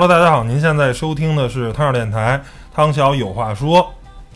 [0.00, 2.40] Hello，大家好，您现在收听的是汤小电台，
[2.72, 3.92] 汤小有话说，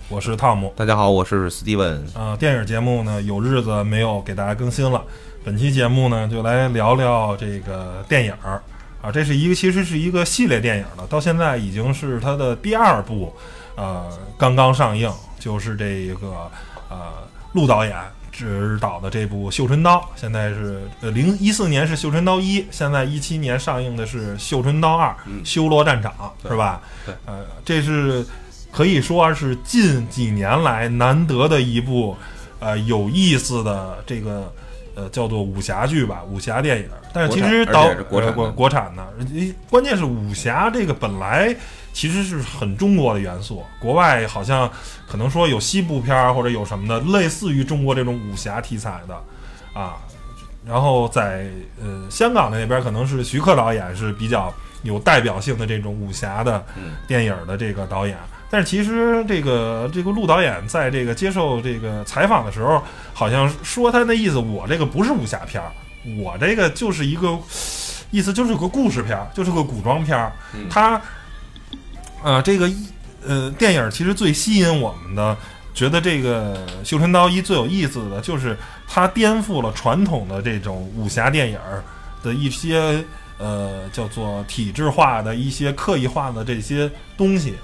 [0.09, 0.75] 我是汤姆。
[0.77, 2.01] 大家好，我是 Steven。
[2.19, 5.01] 啊、电影节目呢有日子没有给大家更新了，
[5.45, 8.61] 本期节目呢就来聊聊这个电影儿
[9.01, 13.33] 啊，这是一个其实是一个系列电影了，到现在已经是它的第二部，
[13.77, 16.51] 呃，刚刚上映，就是这个
[16.89, 16.99] 呃
[17.53, 17.97] 陆导演
[18.33, 26.13] 执导的这部《绣春刀》，现在是呃零一四年是《绣春刀一》，现在一七年上映的是《绣春刀二》修罗战场》，
[26.49, 26.81] 是吧？
[27.05, 28.27] 对，呃，这是
[28.73, 32.17] 可以说是近几年来难得的一部
[32.59, 34.53] 呃有意思的这个
[34.95, 36.89] 呃叫做武侠剧吧，武侠电影。
[37.13, 41.55] 但是其实导国国国国产的，诶关键是武侠这个本来
[41.93, 44.71] 其实是很中国的元素，国外好像
[45.07, 49.15] 可能说有西部片儿或者有什么的，类似于中国这种武侠题材的
[49.79, 49.97] 啊。
[50.65, 51.49] 然后在
[51.83, 54.53] 呃香港的那边可能是徐克导演是比较
[54.85, 58.17] 有代表性的这种武侠的嗯电影的这个导演。
[58.53, 62.83] 但是其实这个这个陆导演在这个接受这个采访的时候，
[63.15, 65.73] 好像说他那意思，我这个不是武侠片儿，
[66.19, 67.39] 我这个就是一个
[68.11, 70.31] 意思就是个故事片儿，就是个古装片儿。
[70.55, 71.01] 嗯他
[72.23, 72.71] 呃这个
[73.27, 75.35] 呃电影其实最吸引我们的，
[75.73, 78.55] 觉得这个《绣春刀一》最有意思的就是
[78.87, 81.59] 它颠覆了传统的这种武侠电影
[82.23, 83.03] 的一些
[83.39, 87.55] 呃叫做体制化的一些刻意化的这些东西，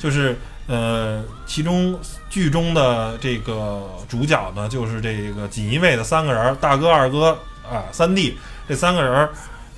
[0.00, 1.96] 就是呃其中
[2.28, 8.36] 剧中的这个主角呢，就是这个锦衣卫的三个人，大哥、二哥啊、三弟
[8.68, 9.28] 这三个人。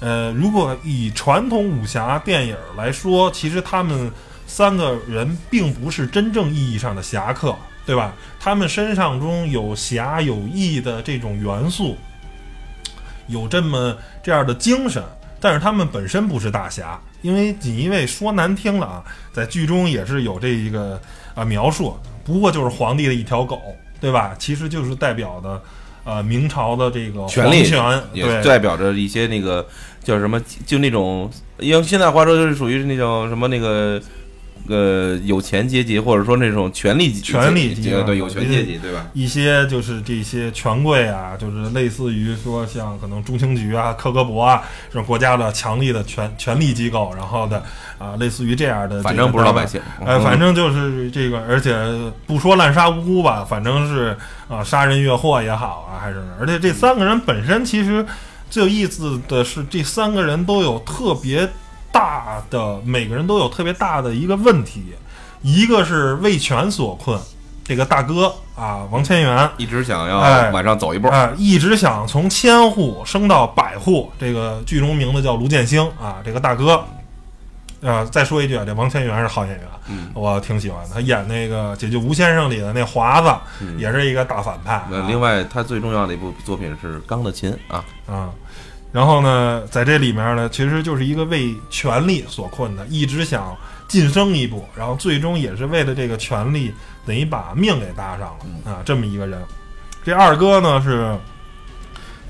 [0.01, 4.11] 呃，如果以传统武侠电影来说，其实他们
[4.49, 7.57] 三个人并不是真正意义上的侠客，
[7.87, 8.13] 对吧？
[8.41, 11.97] 他们身上中有侠有义的这种元素，
[13.29, 15.01] 有这么这样的精神，
[15.43, 20.99] 但是他们本身不是大侠，因为锦衣卫说难听了啊，在剧中也是有这一个
[21.35, 23.61] 啊描述，不过就是皇帝的一条狗，
[24.01, 24.37] 对吧？
[24.39, 25.61] 其实就是代表的
[26.05, 29.67] 呃明朝的这个权力皇权，也对代表着一些那个
[30.05, 31.29] 叫什么，就那种
[31.59, 34.01] 用现在话说就是属于那种什么那个
[34.69, 39.07] 呃有钱阶级，或者说那种权力权力阶级对有权阶级，对吧？
[39.13, 47.63] 一些就是这些权贵啊，就是类似于说像可能中情局啊、克格勃啊这种国家的强力的权权力机构，然后的
[47.99, 49.67] 啊，类似于这样的，反正不是老百。
[49.67, 51.75] 姓，哎，反正就是这个，而且
[52.27, 54.17] 不说滥杀无辜吧，反正是
[54.49, 58.05] 啊，杀人越货也好啊，还是而且这三个人本身其实
[58.51, 61.49] 最有意思的是，这三个人都有特别
[61.93, 64.95] 大的，每个人都有特别大的一个问题，
[65.43, 67.21] 一个是为权所困，
[67.63, 74.11] 这个大哥啊，王千源，一直想哎要往上走一步，啊、一直想从千户升到百户。
[74.19, 76.83] 这个剧中名字叫卢建兴啊，这个大哥。
[77.83, 80.81] 呃，再说一句啊，这王千源是好演员，嗯我挺喜欢。
[80.95, 83.29] 他演那个《解救吴先生》里的那华子，
[83.61, 84.75] 嗯也是一个大反派。
[84.75, 88.31] 啊那另外，他最重要的一部作品是《钢的琴》啊，啊，
[88.93, 93.57] 然后呢，在这里面呢，其实就是一个为权力所困的，一直想
[93.89, 96.73] 晋升一步，然后最终也是为了这个权力，
[97.07, 99.43] 等于把命给搭上了啊，这么一个人。
[100.05, 101.19] 这二哥呢是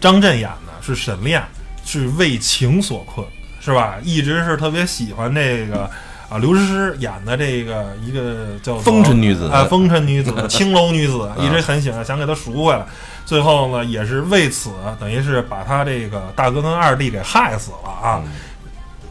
[0.00, 1.42] 张震演的，是沈炼，
[1.84, 3.26] 是为情所困，
[3.60, 3.96] 是吧？
[4.04, 5.90] 一直是特别喜欢这个。
[6.32, 12.86] 啊，刘诗诗演的这个一个叫风尘女子啊，风尘女子、 青楼女子，一直很喜欢，想给她赎回来。
[13.26, 18.22] 最后呢，也是为此，等于是把他这个大哥跟二弟给害死了啊。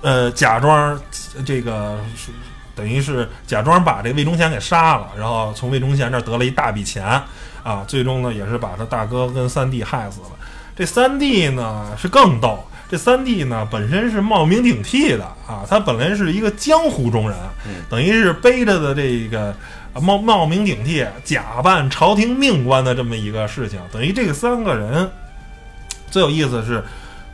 [0.02, 1.00] 呃，假装
[1.46, 2.00] 这个
[2.76, 7.06] 等于是假装把这魏忠贤给杀了，然后从魏忠贤这儿得了一大笔钱
[7.62, 7.84] 啊。
[7.88, 10.28] 最终呢，也是把他大哥跟三弟害死了。
[10.76, 17.40] 这三弟呢是更逗，这三弟呢本身是冒名顶替的啊，他本来是一个江湖中人，
[17.90, 19.56] 等于是背着的这个
[19.94, 25.10] 啊冒冒名顶替、假扮朝廷命官的这么一个事情，等于这个三个人
[26.10, 26.84] 最有意思的是，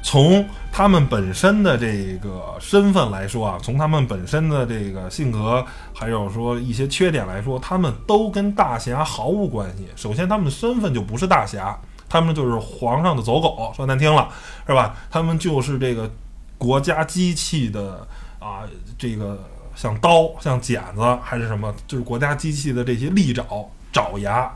[0.03, 9.87] 从他们本身的这个身份来说啊，从他们本身的这个性格，还有说一些缺点来说，他们都跟大侠毫无关系。
[9.95, 11.75] 首先，他们的身份就不是大侠，
[12.09, 14.29] 他们就是皇上的走狗，说难听了
[14.65, 14.95] 是吧？
[15.09, 16.09] 他们就是这个
[16.57, 18.07] 国家机器的
[18.39, 18.63] 啊，
[18.97, 19.43] 这个
[19.75, 23.45] 像刀、像剪子还是什么，就是国家机器的这些利爪、
[23.91, 24.51] 爪牙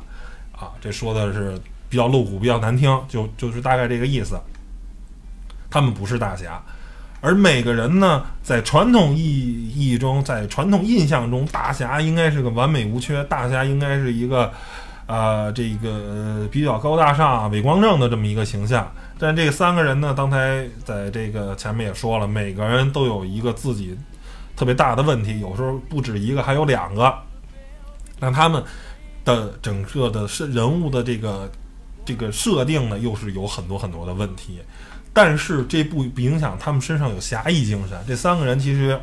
[0.51, 1.59] 啊，这说的是
[1.89, 4.39] 比较露骨、比较难听，就就是大概这个意思。
[5.69, 6.61] 他们不是大侠，
[7.21, 14.51] 而每个人呢，在传统意义中，在传统印象中，大侠应该是个完美无缺，大侠应该是一个，
[15.11, 18.89] 呃，这个比较高大上、伟光正的这么一个形象。
[19.19, 23.93] 但这三个人呢，刚才在这个前面也说了，每个人都有一个自己
[24.55, 27.13] 特别大的问题，有时候不止一个，还有两个。
[28.21, 28.63] 那他们
[29.25, 31.51] 的整个的是人物的这个
[32.05, 34.59] 这个设定呢，又是有很多很多的问题。
[35.11, 37.99] 但是这不影响他们身上有侠义精神。
[38.07, 38.97] 这三个人其实，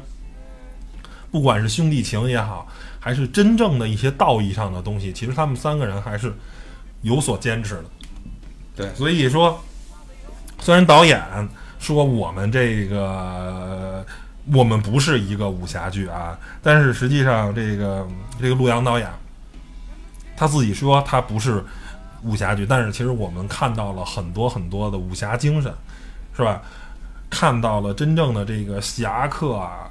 [1.31, 2.67] 不管是兄弟情也好，
[2.99, 6.33] 还是真正的一些道义上的东西，其实他们三个人还是
[7.03, 7.85] 有所坚持的。
[8.77, 9.63] 对，所以说，
[10.61, 11.21] 虽然导演
[11.79, 14.05] 说我们这个
[14.53, 18.07] 我们不是一个武侠剧啊，但是实际上这个
[18.41, 19.09] 这个陆阳导演
[20.37, 21.65] 他自己说他不是
[22.23, 25.73] 武侠剧，但是其实我们看到了很多很多的武侠精神。
[26.37, 26.63] 是吧？
[27.29, 29.91] 看到了真正的这个侠客啊，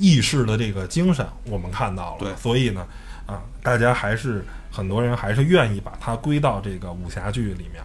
[0.00, 2.18] 义士的这个精神，我们看到了。
[2.18, 2.84] 对，所以呢，
[3.26, 7.84] 啊，大家还是很多人还是愿意把它归到这个武侠剧里面。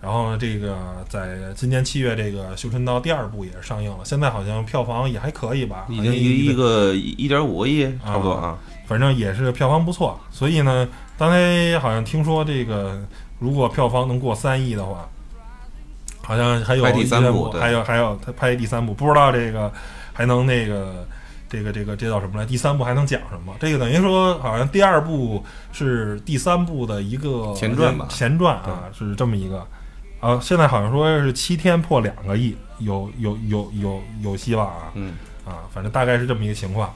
[0.00, 5.84] 然后呢，这个在今年七月，这个《绣春刀》第二部也上映了，现在好像票房也还可以吧？
[5.90, 8.56] 已经一个一点五个亿，差不多啊。
[8.86, 10.18] 反正也是票房不错。
[10.30, 10.88] 所以呢，
[11.18, 12.98] 刚才好像听说这个，
[13.38, 15.08] 如果票房能过三亿的话。
[16.22, 19.72] 好像还有第三部，还有还有他拍第三部，不知道这个
[20.12, 21.06] 还能那个
[21.48, 22.46] 这个这个这叫什么来？
[22.46, 23.54] 第三部还能讲什么？
[23.60, 28.06] 这个等于说好像第二部是第三部的一个前传吧？
[28.08, 29.66] 前传啊，是这么一个
[30.20, 30.38] 啊。
[30.40, 34.92] 现在好像说是七天破两个亿，有有有有有希望啊。
[34.94, 35.12] 嗯
[35.44, 36.92] 啊，反正大概是这么一个情况。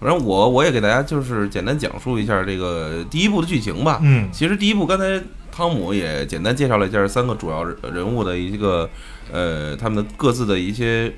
[0.00, 4.00] 反正我我也给大家就是简单讲述一下这个第一部的剧情吧。
[4.02, 5.22] 嗯，其实第一部刚才。
[5.54, 8.88] 汤姆也简单介绍了一下三个主要人物的一个，
[9.30, 11.12] 呃，他们的各自的一些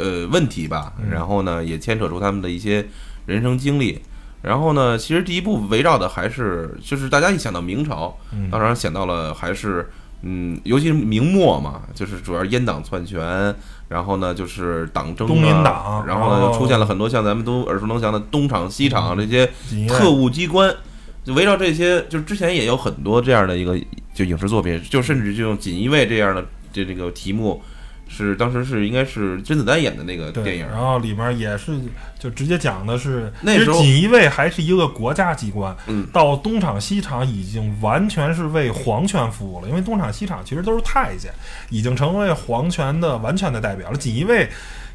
[0.00, 2.86] 呃问题吧，然后呢，也牵扯出他们的一些
[3.26, 4.00] 人生经历。
[4.42, 8.16] 然后呢，其实第一部围绕的还是，就是大家一想到明朝，
[8.50, 9.90] 当然想到了还是，
[10.22, 13.54] 嗯，尤其是明末嘛，就是主要阉党篡权，
[13.88, 19.46] 然后呢，就是党争，东林党，然后呢，就出现了很多像咱们都耳熟能详的东厂、西厂这些
[19.86, 20.74] 特务机关。
[21.22, 23.78] 就围绕这些，就之前也有很多这样的一个
[24.14, 26.42] 就影视作品，就甚至就用锦衣卫这样的
[26.72, 27.62] 这这个题目，
[28.10, 31.78] 是当时是应该是甄子丹演的那个电影，然后里面也是
[32.18, 41.32] 就直接讲的是那时候锦衣卫还是一个国家机关，嗯，到东厂西厂已经完全是为皇权服务了，因为东厂西厂其实都是太监，
[41.70, 44.48] 已经成为皇权的完全的代表了，锦衣卫。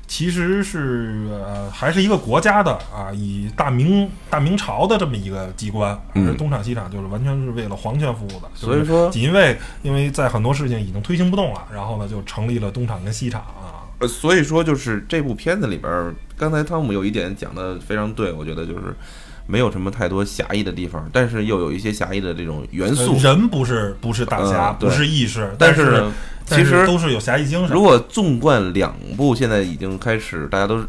[0.07, 8.49] 其实是呃，还是一个国家的啊，以大明大明朝的这么一个机关，而东厂西厂就是完全是为了皇权服务的。
[8.53, 13.83] 所以说，锦衣卫因为在很多事情已经推行不动了，然后呢就成立了东厂跟西厂啊。
[13.99, 18.95] 呃，所以说就是这部片子里边，刚才汤姆有一点讲的非常对，我觉得就是
[19.47, 23.17] 没有什么太多侠义的地方，但是又有一些侠义的这种元素。
[23.19, 26.03] 人不是不是大侠，不是义士，但是。
[26.47, 27.75] 其实都是有侠义精神。
[27.75, 30.79] 如果纵观两部，现在已经开始，大家都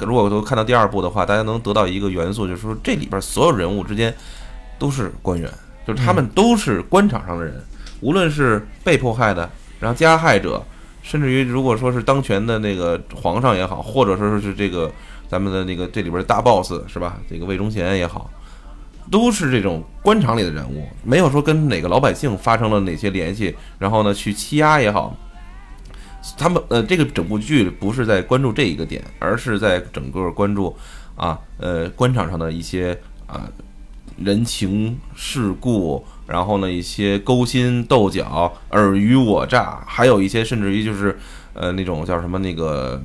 [0.00, 4.14] 如果都看到第二部的话，大家能得到一个元素，就是说这里边所有人物之间
[4.78, 5.50] 都是官员，
[5.86, 7.54] 就是他们都是官场上的人，
[8.00, 9.48] 无论是被迫害的，
[9.80, 10.62] 然后加害者，
[11.02, 14.92] 甚至于如果说是当权的那个皇上也好，或者说是这个
[15.28, 17.18] 咱们的那个这里边大 boss 是吧？
[17.30, 18.30] 这个魏忠贤也好。
[19.10, 25.16] 都是这种官场里的人物，没有说跟哪个老百姓发生了哪些联系，然后呢去欺压也好。
[26.36, 30.76] 他们呃，这个整部剧不是在关注这一个点，而是在整个关注
[31.16, 32.94] 啊呃官场上的一些
[33.26, 33.48] 啊
[34.18, 41.18] 人情世故，然后呢一些勾心斗角、尔虞我诈，还有一些甚至于就是
[41.54, 43.02] 呃那种叫什么那个，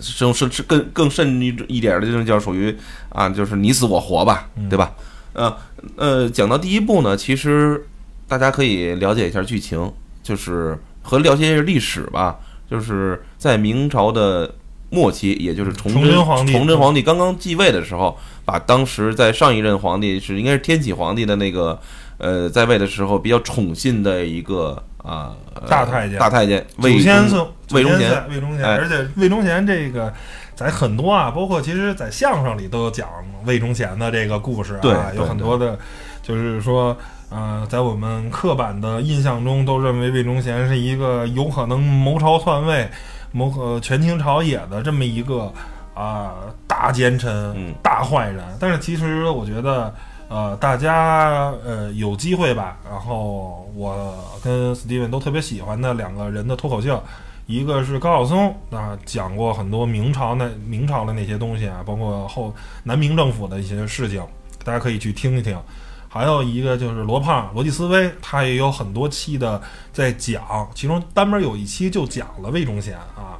[0.00, 2.76] 甚甚是更更甚一一点的这种叫属于
[3.08, 4.92] 啊就是你死我活吧，对吧？
[5.32, 5.56] 呃
[5.96, 7.86] 呃，讲到第一部呢，其实
[8.28, 9.92] 大家可以了解一下剧情，
[10.22, 12.38] 就是和了解一下历史吧。
[12.70, 14.54] 就是在明朝的
[14.90, 21.80] 末期，也就是崇祯皇帝，崇祯皇帝刚刚继位的时候，把当时在上一任皇帝是应该是天启皇帝的那个
[22.18, 25.34] 呃在位的时候比较宠信的一个啊
[25.68, 30.12] 大太监，大太监魏先生魏忠贤，魏忠贤，而且魏忠贤这个。
[30.52, 33.08] 在很多啊，包括其实，在相声里都有讲
[33.46, 35.78] 魏忠贤的这个故事啊，有很多的，
[36.22, 36.94] 就是说，
[37.30, 42.86] 呃，在我们刻板的印象中，都认为魏忠贤是一个有可能谋朝篡位、
[43.32, 45.50] 谋呃权倾朝野的这么一个
[45.94, 46.34] 啊
[46.66, 48.44] 大奸臣、大坏人。
[48.60, 49.94] 但是其实我觉得，
[50.30, 57.02] 呃，大家呃有机会吧，然后我跟 Steven 都特别喜欢的两个人的脱口秀。
[57.46, 64.24] 一个是高晓松啊，讲过很多明朝那明朝的那些东西啊，包括后南明政府的一些事情，
[64.64, 65.60] 大家可以去听一听。
[66.08, 69.60] 还有一个就是罗胖罗辑思维，他也有很多期的
[69.92, 70.40] 在讲，
[70.76, 73.34] 其中单门有一期就讲了魏忠贤啊。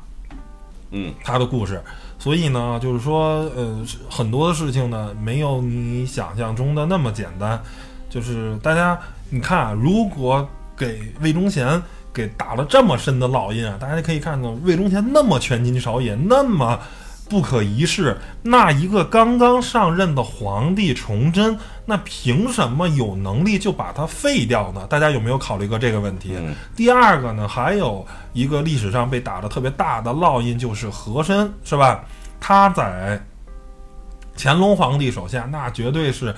[0.91, 1.83] 嗯，他的故事。
[2.19, 7.61] 所以呢，就是说，呃，很多的事情呢，没有你想象中的那么简单。
[8.09, 8.99] 就是大家，
[9.31, 11.81] 你看啊，如果给魏忠贤
[12.13, 16.79] 给打了这么深的烙印啊，大家可以看到魏忠贤那么权倾朝野，那么
[17.31, 21.57] 不可一世，那一个刚刚上任的皇帝崇祯，
[21.87, 24.85] 那凭什么有能力就把他废掉呢？
[24.91, 26.35] 大家有没有考虑过这个问题？
[26.37, 32.05] 嗯第二个呢，还有一个历史上被打的特别大的烙印，就是和珅，是吧？
[32.41, 33.23] 他在
[34.37, 36.35] 乾隆皇帝手下，那绝对是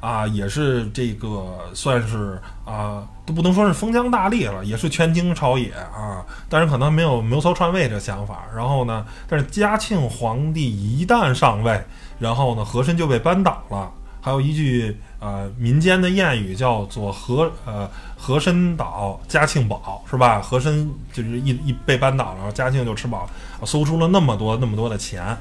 [0.00, 6.24] 啊，也是这个算是啊，不能说是封疆大吏了，也是权倾朝野啊。
[6.48, 8.44] 但是可能没有谋朝篡位这想法。
[8.54, 11.82] 然后呢，但是嘉庆皇帝一旦上位，
[12.18, 13.90] 然后呢，和珅就被扳倒了。
[14.24, 20.40] 还有一句呃民间的谚语叫做和呃和珅倒，嘉庆保，是吧？
[20.40, 25.36] 和珅就是一一被扳倒了，然后嘉庆就吃饱了，搜出了那么多那么多的钱，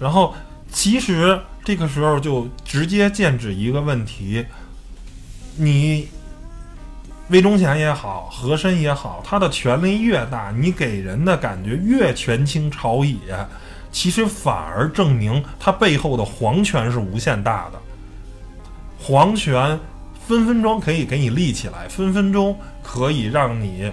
[0.00, 0.34] 然后
[0.72, 4.44] 其实这个时候就直接剑指一个问题：
[5.54, 6.08] 你
[7.28, 13.18] 魏忠贤也好，和珅也好，他的权力越大，你给人的感觉越权倾朝野，
[13.90, 17.80] 其实反而证明他背后的皇权是无限大的。
[19.00, 19.78] 皇权
[20.26, 23.90] 分分钟可以给你立起来，分分钟可以让你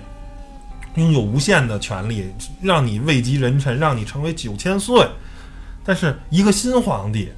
[0.95, 5.07] 拥有无限的权利，让你位极人臣，让你成为九千岁。
[5.83, 7.31] 但是一个新皇帝，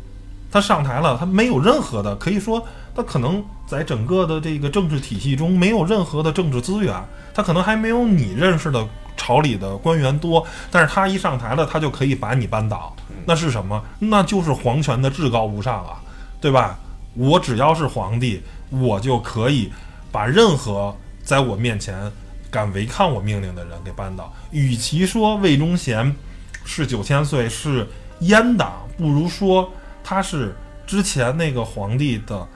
[0.56, 6.96] 他上台了，他没有任何的，可以说他可能在整个的这个政治体系中没有任何的政治资源，
[7.34, 12.96] 他可能还没有你认识的朝里的官员多，但是他一上台了，他就可以把你扳倒，
[13.26, 13.84] 那是什么？
[14.00, 16.02] 那就是皇权的至高无上啊，
[16.40, 16.80] 对吧？
[17.16, 19.70] 我只要是皇帝，我就可以
[20.10, 22.10] 把任何在我面前
[22.50, 24.32] 敢违抗我命令的人给扳倒。
[24.52, 26.16] 与其说魏忠贤
[26.64, 27.86] 是九千岁是
[28.22, 29.70] 阉党，不如说
[30.06, 32.48] 他是之前那个皇帝的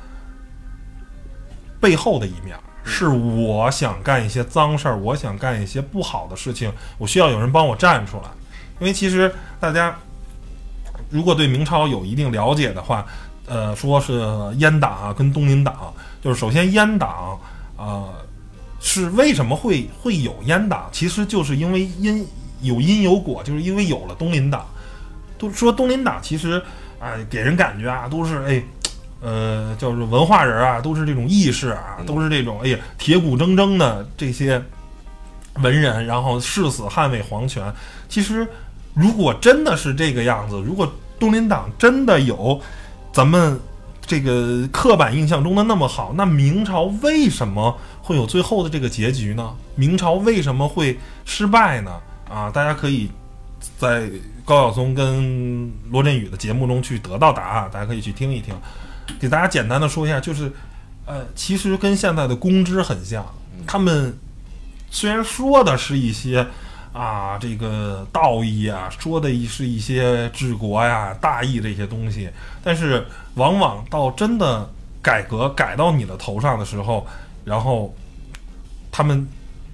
[1.82, 2.56] 背后的一面。
[2.86, 8.24] 是我想干一些脏事儿，我想干一些不好的事情，我需要有人帮我站出来。
[8.80, 9.96] 因为其实大家
[11.10, 13.06] 如果对明朝有一定了解的话，
[13.46, 14.22] 呃，说是
[14.58, 17.40] 阉党啊跟东林党，就是首先阉党
[17.76, 18.14] 啊、呃、
[18.80, 20.90] 是为什么会会有阉党？
[20.92, 22.26] 其实就是因为因
[22.62, 24.66] 有因有果，就是因为有了东林党。
[25.38, 26.64] 都说东林党其实
[27.00, 28.64] 啊、给人感觉啊都是哎。
[29.22, 34.64] 呃，就是文化人啊，都是这种义士啊，都是这种哎呀铁骨铮铮的这些
[35.56, 37.62] 文人，然后誓死捍卫皇权。
[38.08, 38.48] 其实，
[38.94, 40.90] 如果真的是这个样子，如果
[41.20, 42.62] 东林党真的有
[43.12, 43.60] 咱们
[44.02, 49.54] 这个刻板印象中的那么好，那明朝为什么会有最后的这个结局呢？
[49.76, 51.92] 明朝为什么会失败呢？
[52.30, 53.12] 啊，大家可以
[53.78, 54.10] 在
[54.50, 58.52] 高晓松跟罗振宇的节目中去得到答案，大家可以去听一听。
[59.20, 60.52] 给大家简单的说一下，就是，
[61.06, 63.24] 呃，其实跟现在的公知很像，
[63.68, 64.18] 他们
[64.90, 66.44] 虽然说的是一些
[66.92, 72.28] 啊这个道义啊，说的是一些治国呀、大义这些东西，
[72.64, 74.68] 但是往往到真的
[75.00, 77.06] 改革改到你的头上的时候，
[77.46, 77.96] 然后
[78.92, 79.28] 他们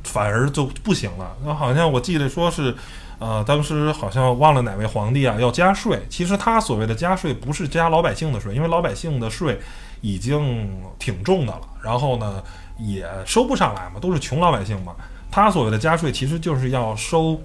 [0.04, 1.34] 反而就不行了。
[1.46, 2.76] 那好像我记得说是。
[3.18, 6.02] 呃，当时好像忘了哪位皇帝啊要加税。
[6.10, 9.60] 其实他所谓的加税不是加老百姓的税，因为老百姓的税
[10.02, 10.70] 已经
[11.00, 12.44] 挺重的了，然后呢
[12.78, 14.94] 也收不上来嘛，都是穷老百姓嘛。
[15.32, 17.42] 他所谓的加税其实就是要收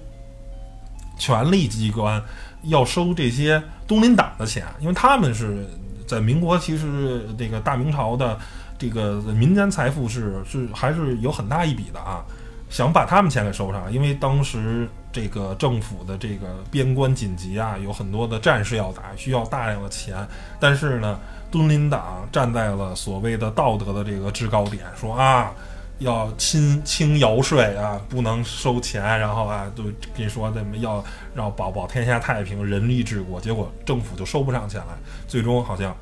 [1.17, 2.21] 权力机关
[2.63, 5.67] 要收这些东林党的钱，因为他们是
[6.07, 8.37] 在民国，其实这个大明朝的
[8.77, 12.23] 这个民间财富是是还是有很大一笔的啊。
[12.71, 20.15] 想把他们钱给收上，因为当时这个政府的这个边关紧急啊，有很多的战事要打，需要大量的钱。
[20.57, 21.19] 但是呢，
[21.51, 25.51] 敦林党站在了所谓的道德的这个制高点，说啊，
[25.99, 31.03] 要亲清徭税啊，不能收钱，然后啊，都跟你说怎么要
[31.35, 33.41] 让保保天下太平，仁义治国。
[33.41, 34.93] 结果政府就收不上钱来，
[35.27, 35.93] 最终好像。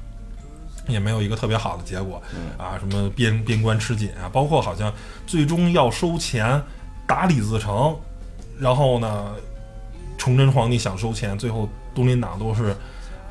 [0.90, 2.22] 也没有一个特别好的结果，
[2.58, 4.94] 啊，什么边边关吃紧啊，包括好像
[5.28, 6.62] 最终要收钱
[7.06, 7.96] 打李自成，
[8.60, 9.28] 然后呢，
[10.18, 12.76] 崇祯皇帝想收钱，最后东林党都是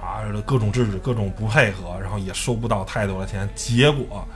[0.00, 4.26] 啊各种制止、各种不配合，然后也收不到太多的钱，结果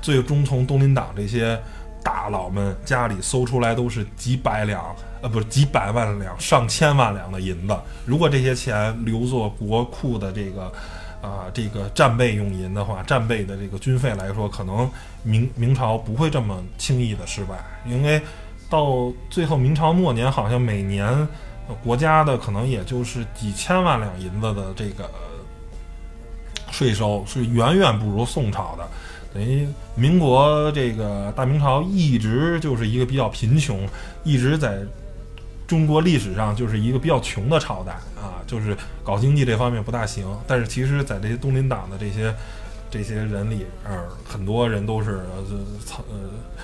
[0.00, 1.60] 最终从东林党这些
[2.02, 7.76] 大佬们家里搜出来都是几百两，呃，不是几百万两、上千万两的银子。
[8.04, 10.72] 如果这些钱留作国库的这个。
[11.22, 14.90] 啊，这个战备用银的话，战备的这个军费来说，可能
[15.22, 18.20] 明明朝不会这么轻易的失败，因为
[18.68, 21.28] 到最后明朝末年，好像每年
[21.84, 25.10] 国家的可能也就是几千万两银子的这个
[26.70, 28.88] 税收，是远远不如宋朝的。
[29.32, 33.86] 等于民国这个大明朝一直就是一个比较贫穷，
[34.24, 34.78] 一直在
[35.70, 40.26] 中国历史上就是一个比较穷的朝代啊，就是搞经济这方面不大行。
[40.44, 42.34] 但是其实，在这些东林党的这些
[42.90, 45.44] 这些人里，呃，很多人都是呃
[46.08, 46.16] 呃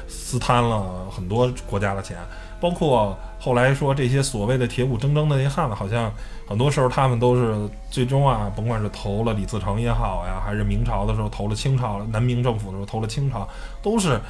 [0.08, 2.16] 私贪了很多国家的钱，
[2.60, 6.12] 包括后来说这些所谓的铁骨铮铮的那些汉子，好像。
[6.48, 13.48] 很多时候，他们都是最终啊，甭管是投了李自成也好呀，还是明朝的时候投了清朝，南明政府的时候投了清朝，
[13.82, 14.20] 都是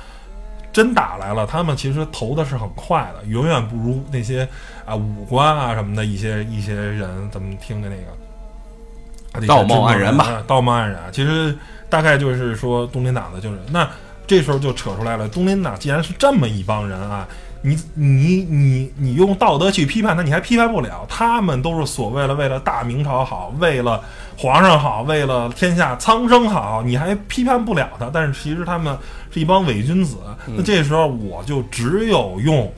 [0.77, 1.47] 真打来了。
[1.47, 4.47] 他们其实投的是很快的，远远不如那些
[4.85, 7.09] 啊武官啊什么的一些一些人。
[7.31, 11.05] 咱们听的那个道貌岸然吧，道貌岸然。
[11.11, 11.57] 其实
[11.89, 13.89] 大概就是说，东林党的就是那
[14.27, 15.27] 这时候就扯出来了。
[15.27, 17.27] 东林党既然是这么一帮人啊。
[17.67, 21.05] 你你你你用道德去批判他，你还批判不了。
[21.09, 24.01] 他们都是所谓的为了大明朝好，为了
[24.39, 28.09] 皇上好，为了天下苍生好，你还批判不了他。
[28.15, 28.97] 但是其实他们
[29.33, 30.19] 是一帮伪君子。
[30.47, 32.73] 那这时候我就只有用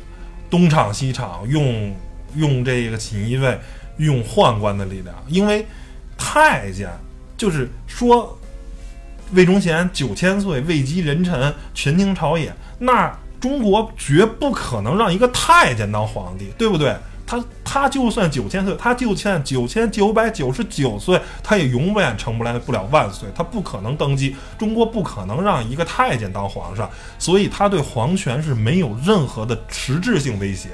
[0.48, 1.94] 东厂西厂，用
[2.36, 3.60] 用这个锦衣卫，
[3.98, 5.66] 用宦官的力量，因为
[6.16, 6.88] 太监
[7.36, 8.38] 就是说
[9.34, 13.14] 魏忠贤九千岁位极人臣，权倾朝野，那。
[13.40, 16.96] 中国绝不可能让一个太监当皇帝，对不对？
[17.26, 24.34] 他他就算九千岁，他就算九千九百九十九岁，他也永远成不来不了万岁，他不可能登基。
[24.58, 30.70] 中国不可能让一个太监当皇上，所以他对皇权是没有任何的实质性威胁，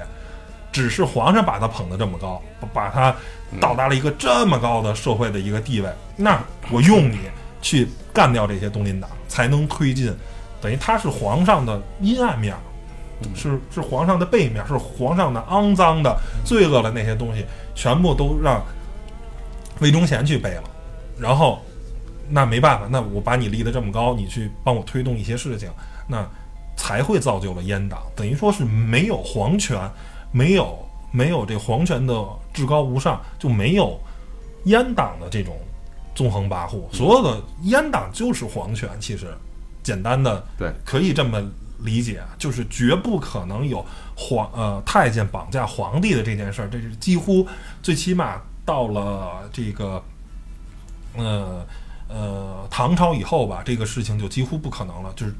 [0.70, 2.40] 只是皇上把他捧得这么高，
[2.72, 3.12] 把他
[3.60, 5.88] 到达了一个这么高的社会的一个地位。
[6.14, 7.18] 那我用你
[7.60, 10.14] 去干掉这些东林党，才能推进。
[10.64, 12.56] 等于他是皇上的阴暗面，
[13.34, 18.64] 是是皇上的背面，是皇上的肮脏的、罪恶的那些东西，全部都让
[19.80, 20.62] 魏忠贤去背了。
[21.18, 21.60] 然后，
[22.30, 25.68] 那没办法，那我把你立得这么高，你去帮我推动一些事情，
[26.08, 26.26] 那
[26.78, 28.00] 才会造就了阉党。
[28.16, 29.78] 等于说是没有皇权，
[30.32, 30.78] 没有
[31.10, 32.24] 没有这皇权的
[32.54, 34.00] 至高无上，就没有
[34.64, 35.54] 阉党的这种
[36.14, 36.80] 纵横跋扈。
[36.90, 39.26] 所有的阉党就是皇权，其实。
[39.84, 41.40] 简单的对，可以这么
[41.80, 43.84] 理解，就是绝不可能有
[44.16, 47.46] 皇呃太监绑架皇帝的这件事儿，这是几乎
[47.82, 50.02] 最起码到了这个
[51.16, 51.64] 呃
[52.08, 55.34] 呃唐朝以后吧，这个事情就几乎不可能了，就是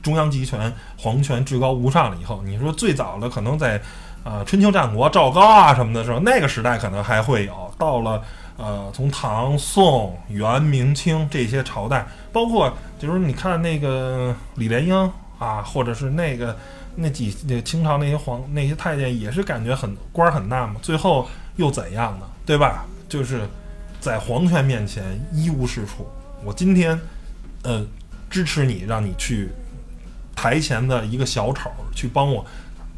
[0.00, 3.82] 中央集权、皇权至高无上了以后，你说最早的可能在
[4.22, 8.22] 呃春秋战国赵高啊什么的时候，那个时代可能还会有，到了。
[8.62, 16.56] 呃，从唐、宋、元、明清这些朝代，包括就是你看那个李莲英啊，或者是那个
[16.94, 22.26] 那几那清朝那些皇那些太监，也是感觉很官很大嘛，最后又怎样呢？
[22.46, 22.86] 对吧？
[23.10, 23.48] 就是
[23.98, 26.06] 在皇权面前一无是处。
[26.44, 26.96] 我今天
[27.64, 27.84] 呃
[28.30, 29.48] 支持你，让你去
[30.36, 32.46] 台前的一个小丑去帮我，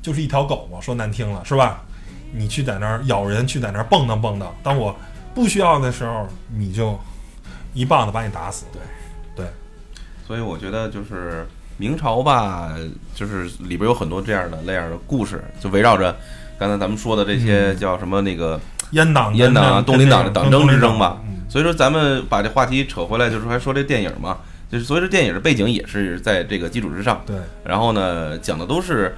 [0.02, 1.82] 就是一条狗嘛，说难听了是吧？
[2.34, 4.94] 你去在那儿咬人，去在那儿蹦跶蹦跶，当我。
[5.34, 6.96] 不需要的时候，你就
[7.72, 8.66] 一棒子把你打死。
[8.72, 8.80] 对，
[9.34, 9.46] 对，
[10.26, 11.44] 所以我觉得就是
[11.76, 12.72] 明朝吧，
[13.14, 16.16] 就是里边有很多这样的那样的故事，就围绕着
[16.56, 18.60] 刚才咱们说的这些叫什么那个
[18.92, 21.20] 阉党、阉党啊、东林党的党争之争吧。
[21.26, 21.42] 嗯。
[21.48, 24.38] 所以说，咱们把这话题扯回来，就是还说这电影嘛，
[24.70, 27.20] 就是所以说电影的背景也是在这个基础之上。
[27.26, 27.36] 对。
[27.64, 29.16] 然后呢，讲的都是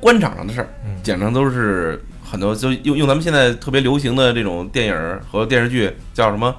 [0.00, 0.68] 官场上的事儿，
[1.02, 1.98] 讲的都是。
[2.30, 6.54] 很多就用用咱们现在特别流行的这种电影和电视剧叫什么？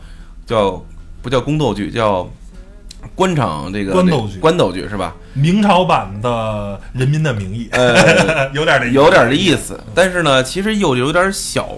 [0.46, 0.84] 叫
[1.22, 1.90] 不叫宫斗剧？
[1.90, 2.30] 叫
[3.16, 4.38] 官场这个官斗剧？
[4.40, 5.16] 官斗剧是吧？
[5.34, 9.80] 明朝版的《人民的名义》呃， 有点这有点这意思。
[9.96, 11.70] 但是呢，其实又有点小，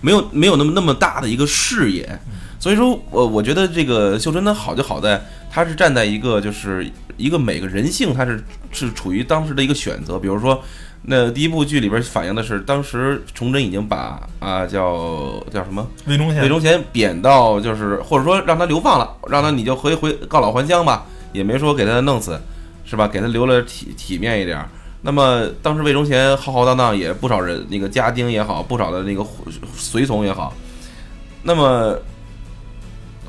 [0.00, 2.18] 没有没有那么那么大的一个视野。
[2.58, 10.60] 所以说，我我觉得这个秀春他好就好在，他是站在一个就是一个每个人性，他是是处于当时的一个选择，比如说。
[11.08, 22.36] 那第一部剧里边反映的是，当时崇祯已经把啊叫叫什么魏忠贤魏忠贤贬到就是或者说让他流放了，让他你就回回告老还乡吧，也没说给他弄死，
[22.84, 23.06] 是吧？
[23.06, 24.62] 给他留了体体面一点。
[25.02, 29.24] 那么当时魏忠贤浩浩荡荡也不少人，那个家丁也好，不少的那个
[29.76, 30.52] 随从也好。
[31.44, 31.96] 那么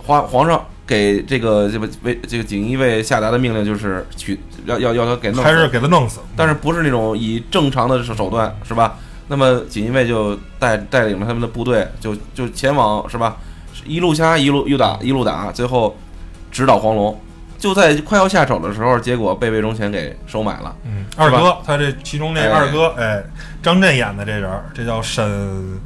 [0.03, 0.65] 皇皇上。
[0.87, 8.97] 给这个这个为这个锦衣卫下达的命令就是取要要要他给弄还是给他弄死，但是不是那种以正常的手段是吧？
[9.27, 13.35] 那么锦衣卫就带带领着他们的部队就就前往是吧？
[13.85, 15.95] 一路杀一路又打一路打，最后
[16.49, 17.19] 直捣黄龙。
[17.57, 20.75] 就在快要下手的时候，结果被魏忠贤给收买了。
[20.85, 23.23] 嗯，二哥他这其中这二哥哎，
[23.63, 25.79] 张震演的这人这叫沈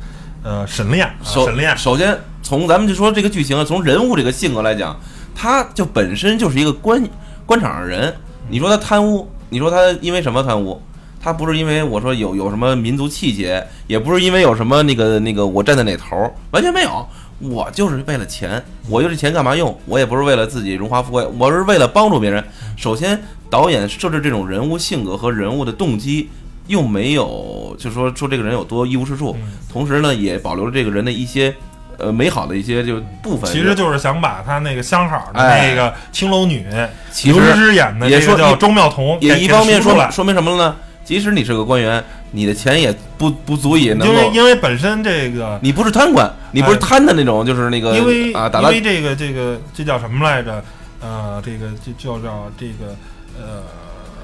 [0.43, 2.17] 呃沈炼，啊沈炼，首先
[2.51, 4.93] 从咱们就说这个剧情啊，从人物这个性格来讲，
[5.33, 7.01] 他就本身就是一个官
[7.45, 8.13] 官场上人。
[8.49, 10.81] 你说他贪污，你说他因为什么贪污？
[11.21, 17.07] 他不是因为我说有有什么民族气节，也不是因为有什么那个那个我站在哪头儿，完全没有。
[17.39, 19.73] 我就是为了钱，我就这钱干嘛用？
[19.85, 22.43] 我也不是为了自己荣华富贵，我是为了帮助别人。
[22.75, 23.17] 首先，
[23.49, 26.27] 导演设置这种人物性格和人物的动机，
[26.67, 31.55] 又没有就说说这个人有多一无是处，嗯同时呢，也保留了这个人的一些
[31.97, 33.51] 呃美好的一些就部分。
[33.51, 36.65] 其实就是想把他那个相好的哎那个青楼女
[37.11, 40.75] 其刘诗实诗演的也说叫周妙彤，也一方面说给赎出来，说明什么了呢？
[41.03, 50.63] 即使你是个官员，你的钱也不不足以能因为，因为本身这个你不是贪官，你不是贪的那种，就是那个因为啊，因为这个这个这叫什么来着？
[51.03, 52.95] 呃，这个就叫叫这个
[53.35, 53.63] 呃，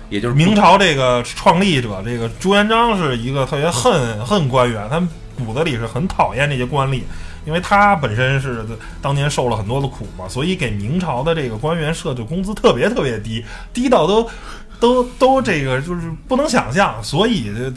[0.10, 5.02] 也就是明朝这个创立者这个朱元璋是一个特别恨恨官员，他
[5.44, 7.02] 骨子里是很讨厌这些官吏，
[7.48, 8.64] 因为他本身是
[9.02, 14.30] 当年受了很多的苦嘛，所以给明朝的这个官员设的工资特别特别低，低到都
[14.82, 17.72] 都都这个就是不能想象，所以这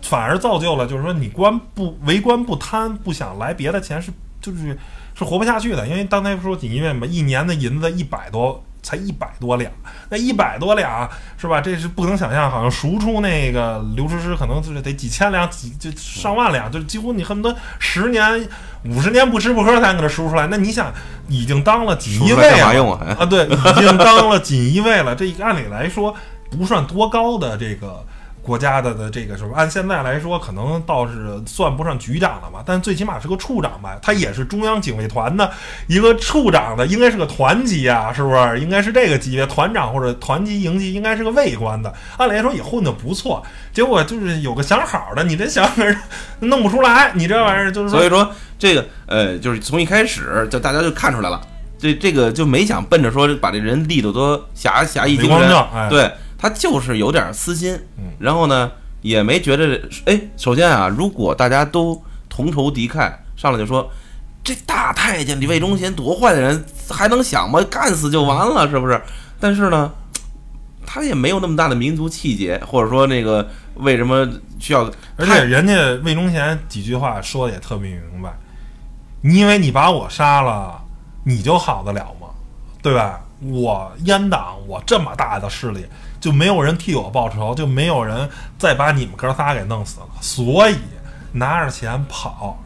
[0.00, 4.76] 反而造就了就是说你官不为官不贪，不想来别的钱是就是
[5.14, 8.64] 是活不下去的，因为刚才说锦衣卫嘛，一年的银子一百多。
[8.82, 9.70] 才一百多两，
[10.10, 11.60] 那一百多两是吧？
[11.60, 18.48] 这是不能想象，好像赎出那个刘诗诗，可能就是得几千两、几就上万两，就几乎你恨不得十年、
[18.84, 20.48] 五十年不吃不喝才能给他赎出来。
[20.48, 20.92] 那你想，
[21.28, 23.24] 已经当了锦衣卫了啊啊？
[23.24, 26.14] 对，已经当了锦衣卫了，这按理来说
[26.50, 28.04] 不算多高的这个。
[28.42, 33.96] 国家的的这个什么，按现在来说，可能倒是算不上局长了吧，但最起码是个处长吧。
[34.02, 35.48] 他也是中央警卫团的
[35.86, 38.58] 一个处长的，应该是个团级啊，是不是？
[38.58, 41.94] 应该是这个级别，团长或者团级、营级，应该是个尉官的。
[42.18, 43.40] 按理来说也混得不错，
[43.72, 45.84] 结果就是有个想好的，你这想法
[46.40, 48.28] 弄不出来，你这玩意儿就是说，所以说
[48.58, 51.40] 这个呃，就是从一开始就大家就看出来了，
[51.78, 56.10] 这这个就没想奔着说把这人立得多侠侠义精神，哎，对
[56.42, 58.68] 他就是有点私心嗯，然后呢
[59.00, 63.88] 也没觉得，哎，首先啊，如果大家都同仇敌忾，上来就说
[64.42, 67.64] 这大太监李卫忠贤多坏的人，还能想吗？
[67.70, 69.00] 干死就完了，是不是？
[69.38, 69.92] 但是呢，
[70.84, 74.28] 他也没有那么大的民族气节，或者说那个为什么
[74.58, 74.90] 需要？
[75.14, 78.36] 而且人家魏忠贤几句话说的也特别明白，
[79.20, 80.82] 你以为你把我杀了，
[81.24, 82.26] 你就好得了吗？
[82.82, 83.20] 对吧？
[83.44, 85.84] 我阉党，我这么大的势力，
[86.22, 90.06] 就没有人替我报仇，就没有人再把你们哥仨给弄死了。
[90.20, 90.76] 所以
[91.32, 92.56] 拿着钱跑，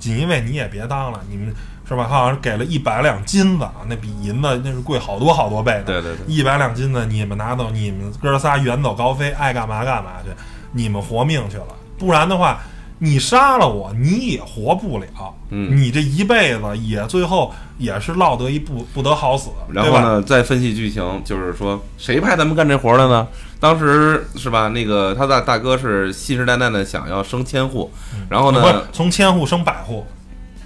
[0.00, 1.54] 锦衣卫你也别当了，你们
[1.88, 2.08] 是吧？
[2.08, 5.84] 好像是给了一百两金子啊，那比银子那是贵好多好多倍的。
[5.84, 10.30] 对对对，一百两金子你们拿走，你们哥仨远走高飞，爱干嘛干嘛去，
[10.72, 11.68] 你们活命去了。
[11.96, 12.60] 不然的话，
[12.98, 15.06] 你杀了我，你也活不了。
[15.50, 19.50] 嗯你这一辈子也最后也是落得一不不得好死？
[19.72, 23.26] 然后呢，再分析剧情，就是说谁派咱们干这活的呢？
[23.60, 24.68] 当时是吧？
[24.68, 27.90] 那个他大大哥是信誓旦旦的想要升千户，
[28.28, 30.06] 然后呢从千户升百户，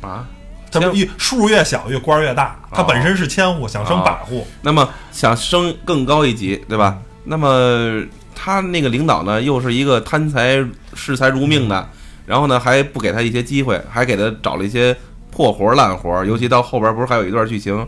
[0.01, 0.27] 啊，
[0.71, 6.99] 他不越数越小越官越大，他哦本身是千户，想升百户，那么想升更高一级，对吧？
[7.25, 8.03] 那么
[8.35, 10.63] 他那个领导呢，又是一个贪财
[10.95, 11.89] 视财如命的，
[12.27, 14.97] 然后呢还不给他一些机会，还给他找了一些
[15.31, 17.87] 破活儿烂活儿，尤其到后边儿不是还有一段剧情，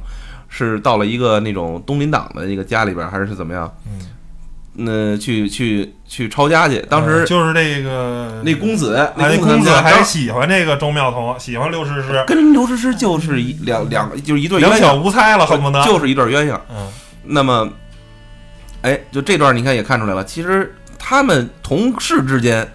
[0.48, 3.72] 是到了一个那种东林党的那个家里边儿，还是怎么样？
[3.86, 4.06] 嗯，
[4.76, 15.84] 那去去去抄家去，当时呃就是那个那公子，哎，那公公子还当喜欢这个周妙彤，喜欢刘诗诗，跟刘诗诗就是一两两就是一对鸳两小，无猜了，恨不得。
[15.84, 16.58] 就是一对鸳鸯。
[16.70, 16.88] 嗯。
[17.26, 17.68] 那么，
[18.82, 22.68] 哎，就这段你看也看出来了，其实他们同事之间是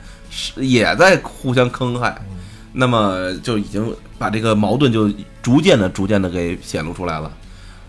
[0.56, 2.38] 也在互相坑害，嗯
[2.72, 5.10] 那么就已经把这个矛盾就
[5.42, 7.32] 逐渐的、逐渐的给显露出来了。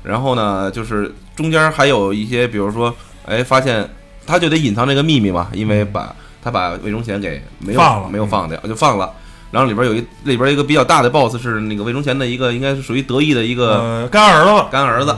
[0.02, 2.94] 然后呢，就是中间还有一些，比如说，
[3.26, 3.86] 哎，发现
[4.26, 9.12] 他就得隐藏这个秘密嘛，因为把他把魏忠贤给没有放了没有放掉，就放了。
[9.50, 15.14] 然后里边有一里边一个比较大的 boss 是那个魏忠贤的一个，应该是属于得意的一个呃干儿子，干儿子。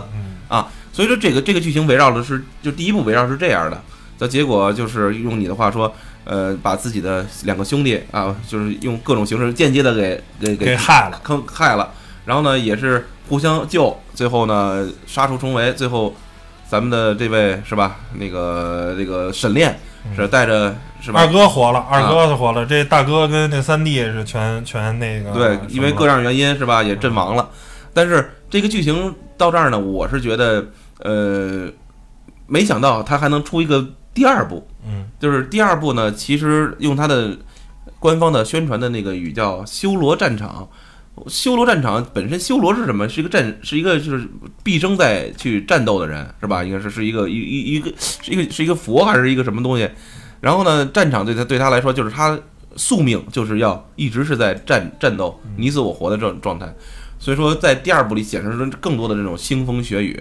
[0.49, 3.81] 啊，所以说这个这个剧情围绕的是，就第一部围绕是这样的，
[4.19, 11.93] 那结果就是用你的话说，呃，把自己的两个兄弟啊，就是用各种形式间接的给给给害了，坑害了，
[12.25, 16.15] 然后呢也是互相救，最后呢杀出重围，最后
[16.69, 17.97] 咱们的这位是吧？
[18.15, 19.79] 那个这个沈炼
[20.17, 21.27] 是带着是吧二？
[21.29, 27.49] 哥活了，二哥是活了，这大哥跟那三弟是全全那个对，因为各样原因是吧，也阵亡了。
[27.95, 30.65] 但是这个剧情到这儿呢，我是觉得，
[31.01, 31.69] 呃，
[32.47, 37.39] 没想到他还能出一个第二部，嗯就是第二部呢，其实用他的
[37.99, 40.69] 官方的宣传的那个语叫修罗战场。
[41.27, 43.07] 修罗战场本身，修罗是什么？
[43.07, 44.27] 是一个战，是一个就是
[44.65, 46.65] 毕生在去战斗的人，是吧？
[46.65, 49.89] 应该是是一个一一一个是一个是一个佛还是一个什么东西？
[50.41, 52.37] 然后呢，战场对他对他来说就是他
[52.77, 56.75] 宿命，就是要一直是在战战斗，你死我活的这种状态。
[57.19, 60.19] 所以说，在第二部里显示出更多的这种腥风血雨。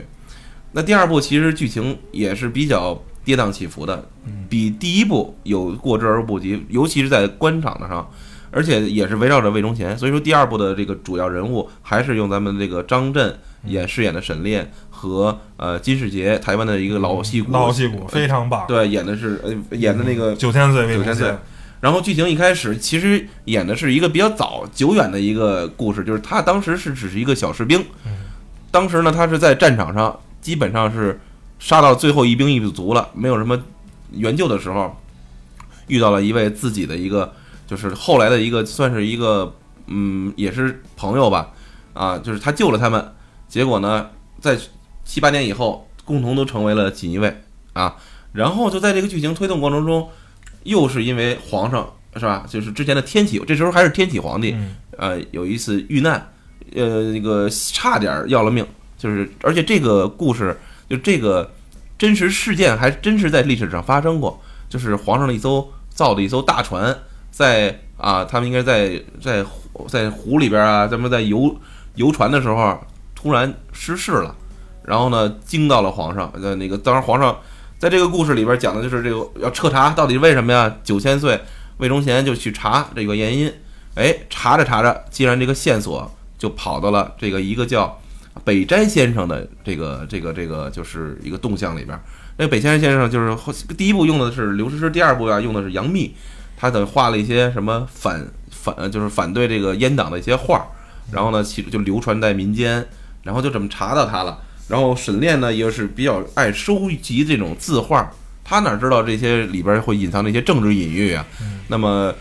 [0.74, 4.08] 那第二部其实剧情也是比较跌宕起伏的，
[4.50, 8.10] 比第一部有过之而不及，尤其是在官场的上。
[8.54, 21.34] 而且也是围绕着魏忠贤，所以说第二部的这个主要人物还是用咱们这个张震演饰演的沈炼和呃金世杰台湾的一个老戏骨，老戏骨非常棒，对，演的是呃演的那个九千岁九千岁。
[21.80, 27.82] 然后剧情一开始其实演的是一个比较早久远的一个故事，就是他当时是只是一个小士兵，
[28.70, 31.18] 当时呢他是在战场上基本上是
[31.62, 33.58] 杀到最后一兵一卒了，没有什么
[34.12, 34.98] 援救的时候，
[35.88, 37.34] 遇到了一位自己的一个。
[37.68, 39.56] 就是后来的一个，算是一个，
[39.88, 41.52] 嗯，也是朋友吧，
[41.94, 43.14] 啊，就是他救了他们，
[43.48, 44.10] 结果呢，
[44.42, 44.60] 在
[45.06, 47.96] 七八年以后，共同都成为了锦衣卫啊，
[48.34, 50.10] 然后就在这个剧情推动过程中，
[50.64, 52.46] 又是因为皇上是吧？
[52.50, 54.54] 就是之前的天启，这时候还是天启皇帝，
[54.98, 56.30] 呃，有一次遇难，
[56.76, 58.66] 呃，那个差点要了命，
[58.98, 60.60] 就是而且这个故事
[60.92, 61.50] 就这个
[61.98, 66.94] 真实事件还真是在历史上发生过，就是皇上的一艘造的一艘大船。
[67.32, 69.46] 在啊，他们应该在在
[69.88, 71.56] 在湖里边啊，咱们在游
[71.96, 72.78] 游船的时候，
[73.16, 74.36] 突然失事了，
[74.84, 76.30] 然后呢惊到了皇上。
[76.36, 77.40] 呃，那个当时皇上
[77.80, 80.76] 在这个故事里边讲的就是这个要彻查到底为什么呀？
[80.84, 81.40] 九千岁
[81.78, 83.50] 魏忠贤就去查这个原因，
[83.96, 87.98] 哎，查着查着，既然这个线索就跑到了这个一个叫
[88.44, 92.00] 北斋先生的这个这个这个就是一个动向里边。
[92.38, 93.36] 那北斋先生就是
[93.76, 96.14] 第一部用的是刘诗诗，第二部啊用的是杨幂。
[96.58, 100.64] 他等画了一些什么反反，就是反对这个阉党的一些画，
[101.12, 102.88] 然后呢，其实就流传在民间，
[103.24, 104.38] 然后就这么查到他了。
[104.68, 108.08] 然后沈炼呢，又是比较爱收集这种字画，
[108.44, 111.26] 他哪知道这些里边会隐藏那些政治隐喻啊？
[111.68, 112.14] 那么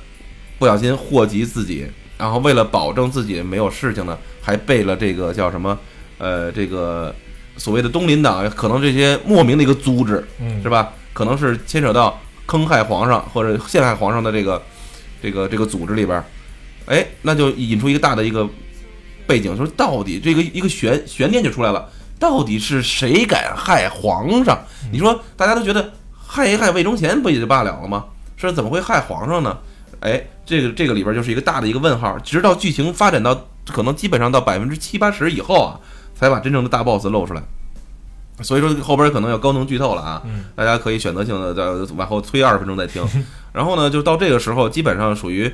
[0.58, 5.78] 不小心祸及自己，然后为了保证自己没有事情呢，还背了这个叫什么
[6.20, 7.12] 呃，这个
[7.56, 10.24] 所谓的东林党，可能这些莫名的一个组织，
[10.62, 10.92] 是吧？
[11.12, 12.16] 可能是牵扯到。
[12.46, 14.60] 坑害皇上或者陷害皇上的这个
[15.22, 16.20] 这个这个组织里边，
[16.86, 18.44] 哎，那就引出一个大的一个
[19.24, 24.58] 背景，就是到底这个一个悬悬念就出来了，到底是谁敢害皇上？
[24.90, 28.06] 你说大家都觉得害一害魏忠贤不也就罢了了吗？
[28.36, 29.56] 是怎么会害皇上呢？
[30.00, 35.78] 哎，这个这个里边就是一个大的一个问号，直到剧情发展到可能基本上到百分之七八十以后啊，
[36.20, 37.42] 才把真正的大 boss 露出来。
[38.42, 40.22] 所以说后边可能要高能剧透了啊，
[40.54, 43.02] 大家可以选择性的再往后推二十分钟再听。
[43.52, 45.50] 然后呢，就到这个时候，基本上属于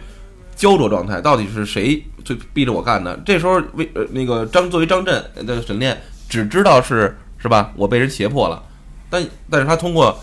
[0.54, 3.16] 焦灼状态，到底是谁最逼着我干的？
[3.24, 7.72] 这时候为呃那个张作为张震的沈炼只知道是是吧？
[7.76, 8.60] 我被人胁迫了，
[9.08, 10.18] 但但是他通过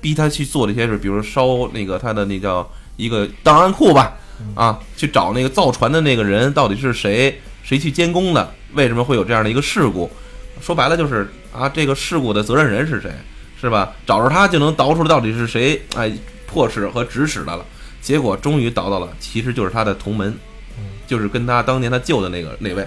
[0.00, 4.14] 逼他去做这些事，比如烧那个他的那叫一个档案库吧，
[4.54, 7.40] 啊，去找那个造船的那个人到底是谁？
[7.62, 8.52] 谁去监工的？
[8.74, 10.10] 为什么会有这样的一个事故？
[10.60, 11.28] 说白了就是。
[11.50, 13.10] 啊，这个事故的责任人是谁？
[13.58, 13.92] 是吧？
[14.06, 15.80] 找着他就能倒出来到底是谁？
[15.96, 16.12] 哎，
[16.46, 17.64] 迫使和指使的了。
[18.02, 20.32] 结果终于倒到了，其实就是他的同门，
[21.06, 22.86] 就是跟他当年他救的那个那位。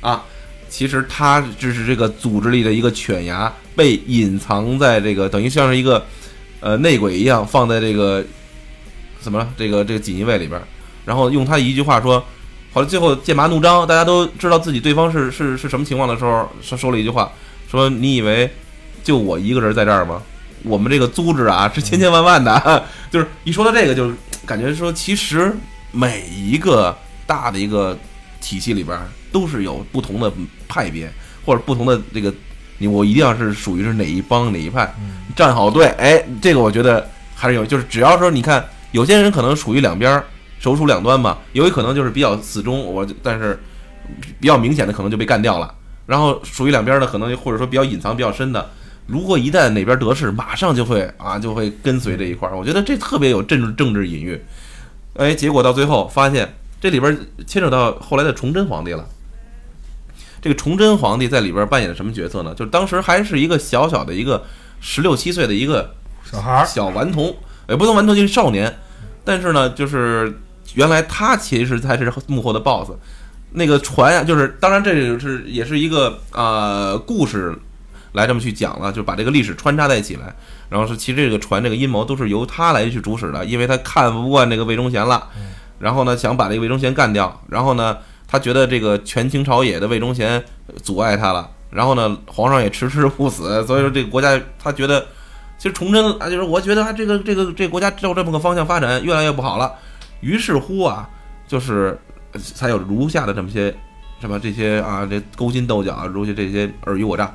[0.00, 0.22] 啊，
[0.68, 6.04] 其实他只是这个组织里的一个犬牙，被隐藏在这个等于像是一个
[6.60, 8.22] 呃内鬼一样，放在这个
[9.20, 9.48] 怎么了？
[9.56, 10.60] 这个这个锦衣卫里边，
[11.06, 12.22] 然后用他一句话说，
[12.74, 17.30] 好了，最后剑拔弩张，大家都知道自己对方是是是什么情况的时候，说说了一句话。
[17.70, 18.50] 说你以为
[19.04, 20.20] 就我一个人在这儿吗？
[20.64, 25.54] 我们这个组织啊是千千万万的， 就是一说到这个，就是感觉说其实
[25.92, 26.96] 每一个
[27.28, 27.96] 大的一个
[28.40, 28.98] 体系里边
[29.30, 30.32] 都是有不同的
[30.66, 31.08] 派别
[31.46, 32.34] 或者不同的这个，
[32.78, 34.92] 你我一定要是属于是哪一帮哪一派，
[35.36, 35.86] 站好队。
[35.98, 40.20] 哎，这个我觉得还是有，就是只要说你看有些人可能属于两边
[40.64, 43.60] 手处两端嘛，有一可能就是比较死忠，我但是
[44.40, 45.74] 比较明显的可能就被干掉了。
[46.06, 48.70] 然后属于两边的，可能或者说比较隐藏、比较深的，
[49.06, 52.56] 如果一旦哪边得势，马上就会啊，就会跟随这一块儿。
[52.56, 54.40] 我觉得这特别有政治政治隐喻。
[55.16, 57.14] 哎，结果到最后发现这里边
[57.46, 59.06] 牵扯到后来的崇祯皇帝了。
[60.40, 62.54] 这个崇祯皇帝在里边扮演的什么角色呢？
[62.54, 64.42] 就是当时还是一个小小的一个
[64.80, 67.36] 十六七岁的一个小孩儿、小顽童，
[67.68, 68.74] 也不能顽童，就是少年。
[69.26, 70.38] 但是呢，就是
[70.74, 72.90] 原来他其实才是幕后的 boss。
[73.52, 77.56] 那个船呀，就是当然，这是也是一个呃故事
[78.12, 80.34] 来这么去讲了，就把这个历史穿插在一起来。
[80.68, 85.28] 然后是其实这个船这个阴谋都是由他来去主使的，因为他看不惯这个魏忠贤了，
[85.78, 87.96] 然后呢想把这个魏忠贤干掉，然后呢
[88.26, 90.42] 他觉得这个权倾朝野的魏忠贤
[90.82, 95.06] 阻碍他了，然后呢皇上也迟迟不死，所以说这个国家他觉得
[95.58, 99.74] 其实崇祯啊，就是我觉得他这个这个这个国家照这么个方向发展越来越不好了，
[100.20, 101.08] 于是乎啊，
[101.46, 101.98] 就是
[102.32, 103.74] 才有如下的这么些
[104.20, 107.34] 什么这些啊这勾心斗角啊，如些这些尔虞我诈。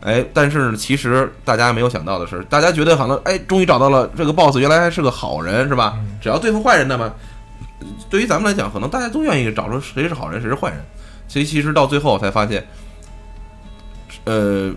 [0.00, 5.98] 哎，但是其实大家没有想到的是，大家觉得好像哎，终于找到了这个 boss，原来还是个好人，是吧？
[6.20, 7.12] 只要对付坏人的嘛。
[8.10, 10.84] 对于咱们来讲，可能大家都愿意找出谁是好人，谁是坏人。
[11.28, 12.64] 所以其实到最后才发现，
[14.24, 14.72] 呃，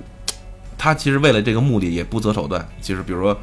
[0.78, 2.66] 他其实为了这个目的也不择手段。
[2.82, 3.38] 其实比如说，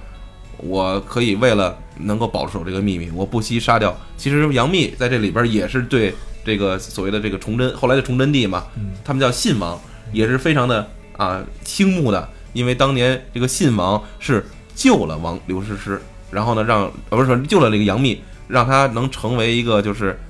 [0.56, 3.96] 我可以为了能够保守这个秘密，我不惜杀掉。
[4.16, 8.64] 其实杨幂在这里边也是对这个所谓的这个崇祯后来的崇祯帝嘛，
[9.04, 9.80] 他们叫信王，
[10.12, 10.88] 也是非常的。
[11.18, 15.98] 啊，倾慕的，因为当年这个信王是救了王刘诗诗，
[16.30, 20.20] 然后呢，让呃不是说救了这个杨幂，让她能成为一个就是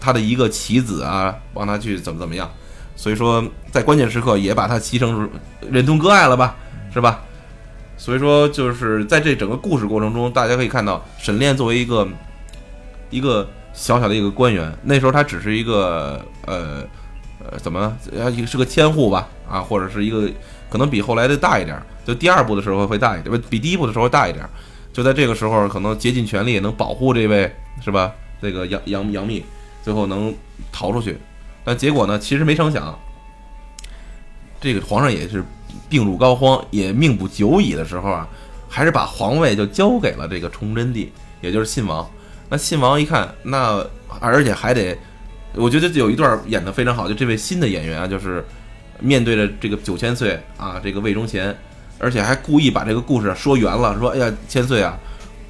[0.00, 2.50] 他的一个棋子啊，帮他去怎么怎么样，
[2.96, 5.28] 所以说在关键时刻也把他牺牲
[5.70, 6.56] 忍痛割爱了吧，
[6.92, 7.22] 是吧？
[7.96, 12.06] 所以说就是在这整个故事过程中，大家可以看到沈炼作为一个
[13.10, 16.84] 一个小小的一个官员，那时候他只是一个呃。
[17.46, 19.28] 呃，怎么呃是个千户吧？
[19.46, 20.30] 啊，或者是一个
[20.70, 24.48] 可能比后来的大一点，就第二部的时候会大一点，不比第一部的时候会大一点。
[24.94, 28.10] 就在这个时候，可能竭尽全力能保护这位是吧？
[28.40, 29.44] 这个杨杨杨幂，
[29.82, 30.34] 最后能
[30.72, 31.18] 逃出去。
[31.64, 32.98] 但结果呢，其实没成想，
[34.58, 35.44] 这个皇上也是
[35.88, 38.28] 病入膏肓，也命不久矣的时候啊，
[38.68, 42.08] 还是把皇位就交给了这个崇祯帝，也就是信王。
[42.48, 43.84] 那信王一看，那
[44.20, 44.96] 而且还得。
[45.54, 48.44] 我觉得有一段演的非常好，就这位新的演员啊，就是
[48.98, 51.56] 面对着这个九千岁啊，这个魏忠贤，
[51.98, 54.98] 而且还故意把这个故事说圆了，说：“哎呀，千岁啊，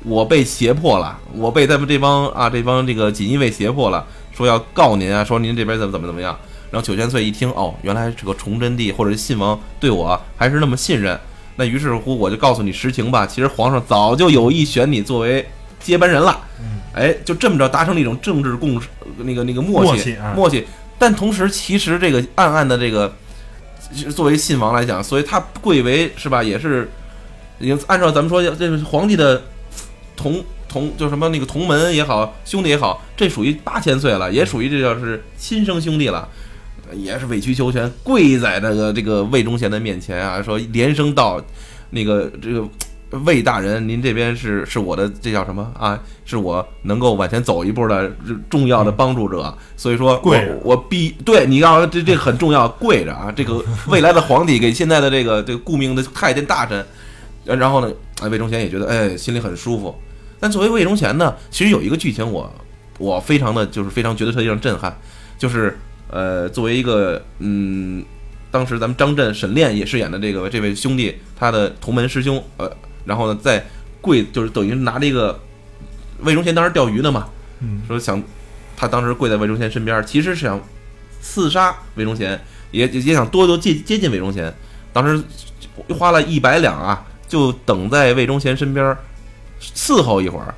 [0.04, 6.38] 我被胁迫了，我被他们这帮啊这帮这个锦衣卫胁迫了，说要告您啊，说您这边怎么怎么怎么样。”
[6.74, 11.16] 然后九千岁一听，哦，原来这个崇祯帝或者是信王对我还是那么信任，
[11.54, 15.46] 那于是乎我就告诉你实情吧，其实皇上早就有意选你作为
[15.78, 16.36] 接班人了。
[16.92, 20.66] 哎，就这么着达成了一种政治共识，那个那个默契默契。
[20.98, 23.14] 但同时，其实这个暗暗的这个，
[24.12, 26.42] 作为信王来讲，所以他贵为是吧？
[26.42, 26.90] 也是
[27.60, 29.40] 已经按照咱们说，这是皇帝的
[30.16, 36.28] 同同，就什么那个同门也好，兄弟也好，这属于八千岁了，也属于这叫是亲生兄弟了，
[36.92, 41.40] 也是委曲求全，跪在那个这个魏忠贤的面前啊，说连声道，
[41.90, 42.66] 那个这个。
[43.24, 45.96] 魏大人，您这边是是我的，这叫什么啊？
[46.24, 48.10] 是我能够往前走一步的
[48.50, 53.30] 重要的帮助者，所以说，跪我必对你要这这很重要，跪着啊！
[53.30, 56.84] 这个未来的皇帝给现在的这个这个顾命的太监大臣，
[57.44, 59.94] 然后呢，哎，魏忠贤也觉得哎心里很舒服。
[60.40, 62.52] 但作为魏忠贤呢，其实有一个剧情我
[62.98, 64.92] 我非常的就是非常觉得非常震撼，
[65.38, 65.78] 就是
[66.14, 68.04] 呃，作为一个嗯，
[68.48, 72.70] 当时咱们张震、沈炼也饰演的这个这位兄弟，他的同门师兄，呃。
[73.04, 73.66] 然后呢，在
[74.00, 75.38] 跪就是等于拿着一个
[76.20, 77.28] 魏忠贤当时钓鱼呢嘛，
[77.88, 78.22] 说想
[78.76, 80.60] 他当时跪在魏忠贤身边，其实是想
[81.20, 84.54] 刺杀魏忠贤，也也想多多接接近魏忠贤。
[84.92, 85.20] 当时
[85.98, 88.96] 花了一百两啊，就等在魏忠贤身边
[89.60, 90.54] 伺候一会儿。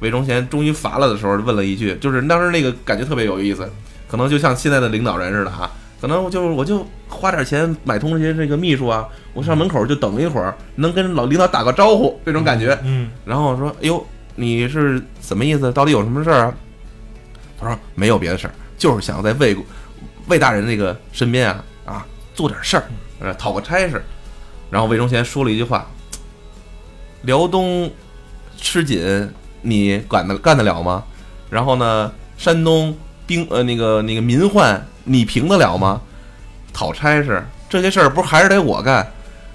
[0.00, 3.68] 魏忠贤终于乏了的时候，问了一句，就是当时那个感觉特别有意思，
[4.12, 5.68] 可能就像现在的领导人似的啊。
[6.00, 12.76] 可能就是我就花点钱买通这些这个秘书啊，我上门口就等一会儿，能跟老领导打个招呼，这种感觉。
[12.82, 14.04] 嗯，然后说：“哎呦，
[14.34, 15.70] 你是什么意思？
[15.72, 16.54] 到底有什么事儿啊？”
[17.58, 19.56] 他说：“没有别的事儿，就是想在魏
[20.26, 22.82] 魏大人那个身边啊啊做点事儿，
[23.20, 24.02] 呃，讨个差事。”
[24.70, 25.86] 然后魏忠贤说了一句话
[27.22, 27.88] ：“辽东
[28.56, 31.04] 吃紧，你管得干得了吗？
[31.48, 32.92] 然后呢，山东
[33.32, 36.00] 兵呃那个那个民患。”你平得了吗？
[36.72, 39.04] 讨差事这些事儿，不是还是得我干？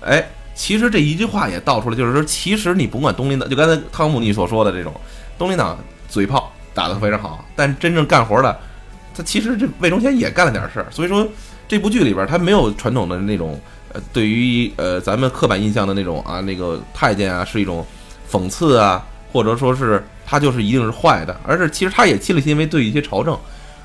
[0.01, 0.21] 哎，
[0.53, 4.93] 其实这一句话也道出来，就是说，其实你甭管东林党，就刚才汤姆你所说的这种
[5.37, 8.59] 东林党嘴炮打得非常好，但真正干活的，
[9.15, 10.87] 他其实这魏忠贤也干了点事儿。
[10.91, 11.25] 所以说，
[11.65, 13.57] 这部剧里边他没有传统的那种
[13.93, 17.87] 呃，对于呃咱们刻板印象的那种啊，那个太监啊是一种
[18.29, 19.01] 讽刺啊，
[19.31, 23.39] 或者说是他就是一定是坏的，而是其实他也亲力亲为对一些朝政。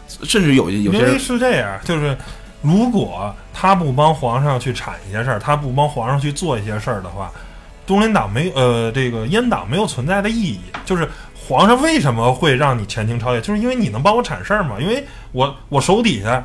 [0.06, 2.16] 甚至有有些人是这样，就是
[2.60, 7.30] 如果他不帮皇上去铲一些事儿，他不帮皇上去做一些事儿的话，
[7.86, 10.60] 东林党没呃这个阉党没有存在的意义。
[10.84, 16.44] 就是皇上为什么会让你权倾朝野，就是因为你能帮我铲事儿嘛，因为我我手底下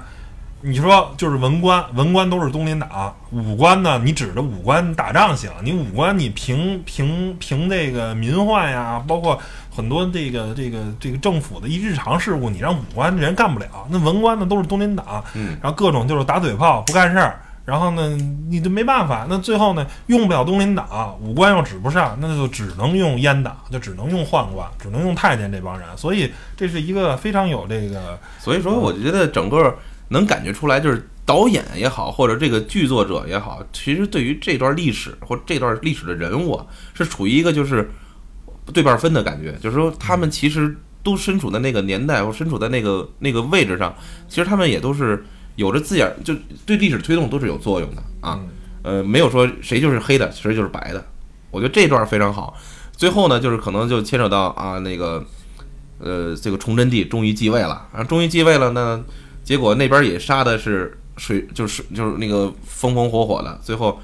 [0.61, 4.01] 你说就是文官，文官都是东林党，武官呢？
[4.03, 9.39] 你指着武官打仗行，你武官你平平平这个民患呀，包括
[9.77, 13.87] 很多这个这个这个政府的一日常事务，你让武官人干不了。
[13.91, 18.17] 那文官呢都是东林党，嗯，然后各种就是打嘴炮不干事儿，然后呢
[18.49, 25.87] 你就没办法，那最后呢用不了东林党，武官又指不上，那就只能用阉党，就只能用宦官，只能用太监这帮人。
[25.95, 29.77] 所以这是一个非常有这个，所以说我觉得整个。
[30.09, 36.61] 能感觉出来，就是导演也好，或者这个剧作者也好，其实对于这段历史或这段历史的人物，
[36.93, 37.91] 是处于一个就是
[38.73, 39.53] 对半分的感觉。
[39.61, 43.95] 就是说，他们其实都身处在那个年代，或身处在那个那个位置上，
[44.27, 48.39] 其实他们也都是有着自眼，就对历史推动都是有作用的啊。
[48.83, 51.05] 呃，没有说谁就是黑的，谁就是白的。
[51.51, 52.55] 我觉得这段非常好。
[52.93, 55.23] 最后呢，就是可能就牵扯到啊，那个
[55.99, 59.03] 呃，这个崇祯帝终于继位了，啊，终于继位了呢。
[59.43, 63.59] 结果那边也杀的是水，就是就是那个风风火火的。
[63.63, 63.99] 最后，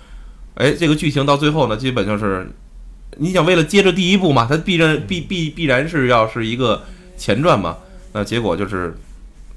[0.56, 2.50] 哎，这个剧情到最后呢，基本就是，
[3.18, 6.84] 你想为了接着第一部嘛，它必然必必必然是要是一个
[7.18, 7.78] 前传嘛。
[8.14, 8.96] 那结果就是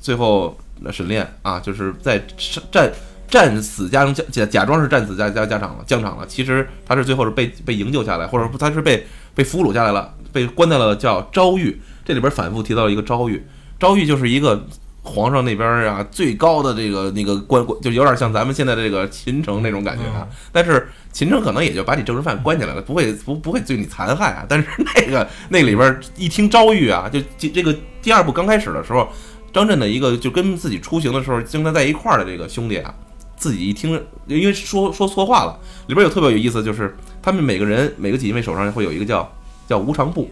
[0.00, 2.22] 最后那沈炼啊，就是在
[2.70, 2.92] 战
[3.28, 11.80] 战死家中假假装是战死家家家长了疆场了，其实他是最后是被被营救下来，或者他是被被俘虏下来了，被关在了叫昭狱。
[12.04, 13.44] 这里边反复提到了一个昭狱，
[13.78, 14.66] 昭狱就是一个。
[15.06, 20.26] 皇上那边啊，最高的这个那个官，就有点像咱们现在的这个秦城那种感觉啊。
[20.50, 24.44] 但是秦城可能也就把你政治犯关起来了，不会不不会对你残害啊。
[24.48, 29.08] 但是那个那里边一听遭遇啊，就这个第二部刚开始的时候，
[29.52, 32.92] 张震的一个就跟自己出行的时候经常在一块儿的这个兄弟啊，
[33.36, 33.92] 自己一听，
[34.26, 39.32] 因为说说错话了，里边有特别有意思，就是他们每个人每个锦衣卫手上会有一个叫
[39.68, 40.28] 叫无常簿，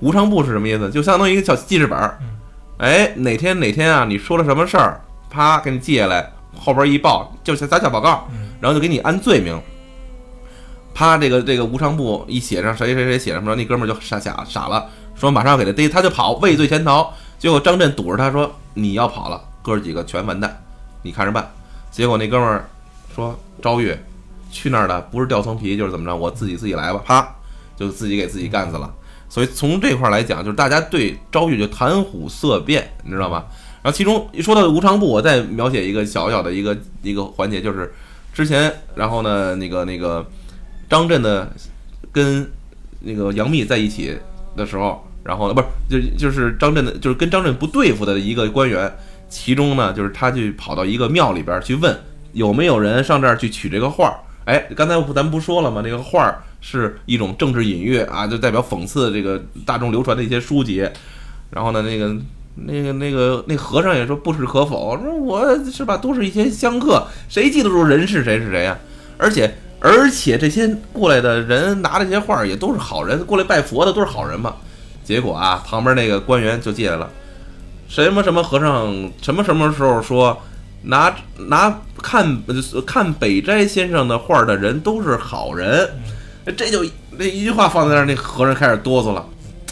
[0.00, 0.90] 无常簿是什么意思？
[0.90, 2.18] 就相当于一个小记事本儿。
[2.82, 4.04] 哎，哪天哪天啊？
[4.04, 5.00] 你说了什么事儿？
[5.30, 8.26] 啪，给你记下来，后边一报就是打小报告，
[8.60, 9.56] 然后就给你按罪名。
[10.92, 17.14] 啪，这个这个无常部一写上谁谁谁写什么，那哥们儿就傻傻傻了，说马上要给他逮，他就跑，畏罪潜逃。
[17.38, 20.60] 结果张震堵着他说：“你要跑了，哥几个全完蛋，
[21.02, 21.48] 你看着办。”
[21.92, 22.68] 结果那哥们儿
[23.14, 23.96] 说：“昭玉，
[24.50, 27.32] 去那儿的不是掉层皮就是怎么着，我自己自己来吧。”啪，
[27.76, 28.92] 就自己给自己干死了。
[29.32, 33.44] 所以从这块来讲，就是大家对昭玉就谈虎色变，你知道吗？
[33.82, 37.90] 然后其中一说到无常部，我再描写一个小小的一个一个环节，就是
[38.34, 40.22] 之前，然后呢，那个那个
[40.86, 41.50] 张震的
[42.12, 42.46] 跟
[43.00, 44.14] 那个杨幂在一起
[44.54, 48.94] 的时候，然后呢，不是就就是张震的，就是跟张震不对付的一个官员，
[49.30, 51.98] 其中呢，就是他去跑到一个庙里边去问
[52.34, 54.20] 有没有人上这儿去取这个画儿。
[54.44, 55.80] 哎，刚才咱们不说了吗？
[55.82, 56.42] 那个画儿。
[56.62, 60.88] 是一种政治隐喻啊，就代表讽刺这个大众流传的一些书籍。
[61.50, 62.16] 然后呢，那个
[62.54, 68.78] 那个那个那和尚也说不置可否，说我是吧，都是一些香客，谁记得住人是谁是谁呀？
[69.18, 74.54] 而且而且这些过来的人拿这些画也都是好人，过来拜佛的都是好人嘛。
[75.04, 77.10] 结果啊，旁边那个官员就进来了，
[77.88, 80.40] 什么什么和尚，什么什么时候说
[80.84, 81.14] 拿
[81.48, 82.40] 拿看
[82.86, 85.90] 看北斋先生的画的人都是好人。
[86.44, 89.24] 这就那一句话放在那儿，那和尚开始哆嗦了。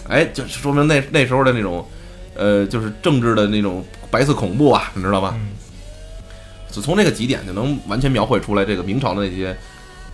[0.09, 1.85] 哎，就说明那那时候的那种，
[2.35, 5.37] 呃，就是政治的那种白色恐怖啊，你知道吧？
[6.71, 9.57] 就从这个几点就能完全描绘出来这个明朝的那些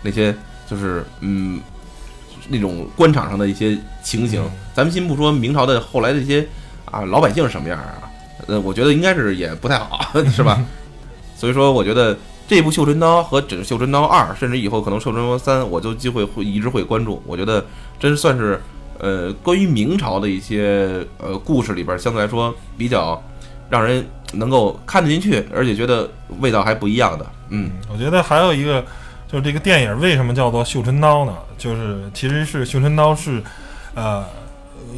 [0.02, 0.34] 那些，
[0.70, 1.60] 就是嗯，
[2.48, 4.42] 那种官场上的一些情形。
[4.74, 6.46] 咱们先不说明朝的后来的一些
[6.86, 8.10] 啊，老百姓是什么样啊？
[8.46, 10.62] 呃，我觉得应该是也不太好， 是吧？
[11.36, 12.16] 所以说，我觉得。
[12.48, 17.22] 这部《绣春刀》和《整绣春刀二》，甚至以后可能《绣春刀三》，我就机会会一直会关注。
[17.26, 17.64] 我觉得
[17.98, 18.60] 真算是，
[18.98, 23.20] 呃，关于明朝的一些呃故事里边，相对来说比较
[23.68, 26.08] 让人能够看得进去，而且觉得
[26.40, 27.26] 味道还不一样的。
[27.48, 28.84] 嗯，我觉得还有一个，
[29.26, 31.34] 就是这个电影为什么叫做《绣春刀》呢？
[31.58, 33.42] 就是其实是绣春刀是，
[33.94, 34.24] 呃，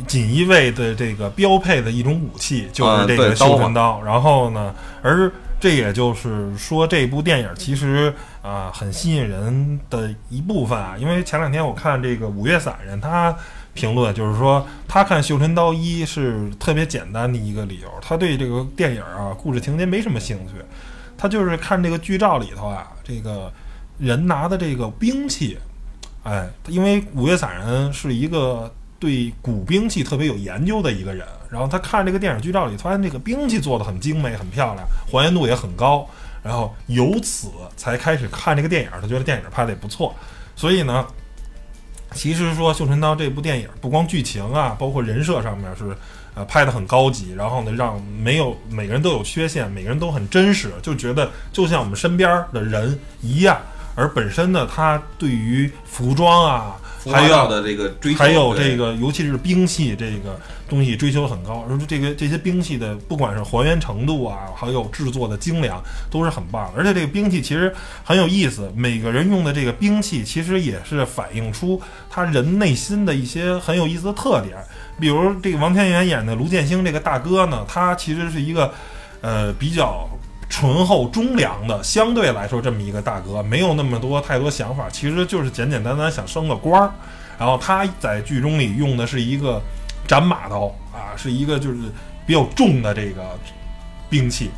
[0.06, 4.02] 锦衣卫的这个标配的一种武器，就是这个绣春刀。
[4.04, 13.36] 然后呢，而这也就是说，这部电影其实啊很吸引人的一部分啊，因为前两天我看这个五月散人他
[13.74, 20.54] 评论，就是说他看《绣春刀一》是特别简单的一个理由，他对这个电影啊故事情节没什么兴趣，
[21.16, 23.52] 他就是看这个剧照里头啊，这个
[23.98, 25.58] 人拿的这个兵器，
[26.22, 31.26] 哎，因为五月散人是一个对古兵器特别有研究的一个人。
[31.50, 36.06] 然后他看这个电影剧照里，发现这个兵器做的很精美、很漂亮，还原度也很高。
[36.42, 40.14] 然后由此才开始看这个电影，他觉得电影拍的也不错。
[40.54, 41.06] 所以呢，
[42.12, 45.96] 其实说《绣春刀》这部电影，不光剧情啊，包括人设上面是
[46.34, 53.58] 呃拍的很高级，然后呢让没有每个人都有缺陷，每个人都很真实，就觉得就像我们身边的人一样。
[53.94, 56.76] 而本身呢，他对于服装啊，
[57.12, 60.38] 还要的这个追求，还有这个，尤其是兵器这个
[60.68, 61.66] 东西追求很高。
[61.68, 66.72] 而这个这些兵器的，不管是还原程度啊，还有制作的精良，都是很棒。
[66.76, 71.80] 而且这个兵器其实很有意思，每个人用的这个兵器，其实也是反映出
[72.10, 74.56] 他人内心的一些很有意思的特点。
[75.00, 78.72] 比如这个王天元演的卢建兴这个大哥呢，他其实是一个
[79.20, 80.08] 呃比较。
[80.48, 86.90] 醇厚忠良的，相对来说这么一个大哥，没有那么多太多想法，其实就是简简单单想升个官儿。
[87.38, 89.62] 然后他在剧中里用的是一个
[90.06, 91.76] 斩马刀啊，是一个就是
[92.26, 93.22] 比较重的这个
[94.10, 94.50] 兵器。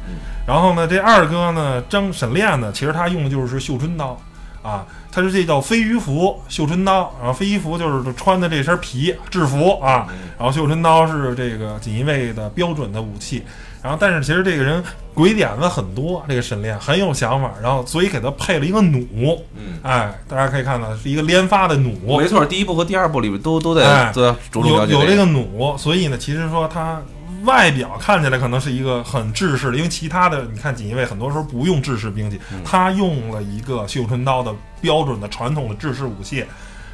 [0.46, 4.18] 然后呢，这二哥呢，张沈炼呢，其实他用的就是绣春刀
[4.62, 7.12] 啊，他是这叫飞鱼服绣春刀。
[7.18, 13.44] 然后飞鱼服就是穿的这身皮制服啊，然后绣春刀是这个锦衣卫的标准的武器。
[13.82, 14.82] 然后，但是其实这个人
[15.14, 25.24] 鬼点子很多，这个沈炼很有想法，然后所以给他配了一个弩，嗯，哎，大家可以看到是一个连发的弩，没错，第一部和第二部里面都都在都着重有有这个。
[25.24, 27.00] 弩，所以呢，其实说他
[27.44, 36.44] 外表看起来可能是一个很制式的，因为其他的你看锦衣卫很多时候不用制式兵器，他用了一个绣春刀的标准的传统的制式武器，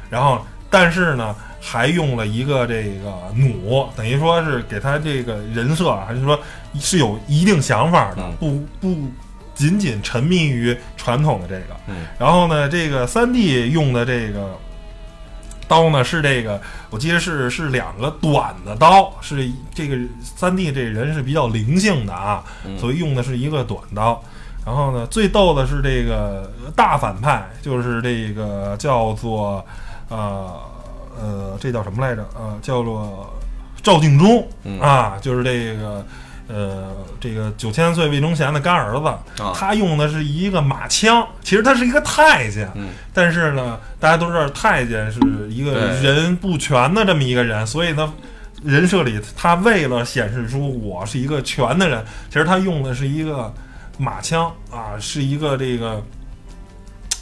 [0.09, 1.35] 然后但是呢。
[1.59, 6.39] 还用了一个这个弩，等于说是给他这个人设，还是说
[6.75, 8.95] 是有一定想法的，不不
[9.53, 11.75] 仅仅沉迷于传统的这个。
[12.19, 14.57] 然后呢，这个三 D 用的这个
[15.67, 22.43] 刀呢是这个，我记得是是两个短的刀，是这个三 D 这人是比较灵性的啊，
[22.79, 24.23] 所以用的是一个短刀。
[24.65, 29.65] 然后呢，最逗的是这个大反派，就是这个叫做
[30.09, 30.61] 呃。
[31.19, 32.23] 呃，这叫什么来着？
[32.35, 33.27] 呃，叫做
[33.81, 34.47] 赵敬忠
[34.79, 36.05] 啊，就是这个
[36.47, 42.71] 呃，这个九千岁魏忠贤的干儿子，他用的是一个马枪，其实他是一个太监，
[43.13, 45.19] 但是呢，大家都知道太监是
[45.49, 48.13] 一个人不全的这么一个人，所以呢，
[48.63, 53.53] 人设里他为了显示出我是一个全的人，其实他用的是一个
[53.97, 56.03] 马枪啊，是一个这个。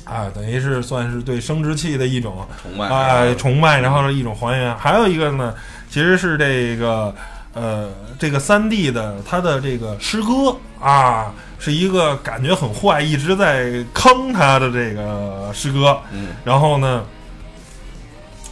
[0.05, 4.77] 啊，等于是算是对生殖器的一种崇拜啊，崇拜，然后是一种还原。
[4.77, 5.51] 还有一个呢，
[5.89, 7.11] 其实是这个
[7.55, 7.89] 呃，
[8.19, 15.97] 这个三弟的他的这个师哥啊，是一个感觉很坏，一直在坑他的这个师哥。
[16.11, 17.03] 嗯，然后呢，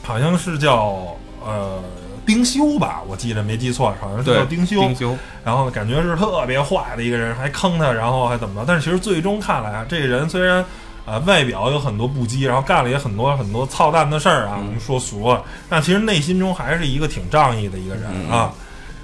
[0.02, 1.84] 好像是叫呃
[2.26, 4.80] 丁修吧，我记得没记错，好像是叫丁修。
[4.80, 5.18] 丁修。
[5.44, 8.66] 然后感觉是特别坏的一个人，还坑他，然后还怎么着？
[8.66, 10.66] 但是其实最终看来啊，这个人虽然。
[11.06, 14.56] 啊，外表有很多不羁，然后干了也很多很多操蛋的事儿啊。
[14.58, 18.54] 我们说俗了，但其实内心中还是一个挺仗义的一个人啊。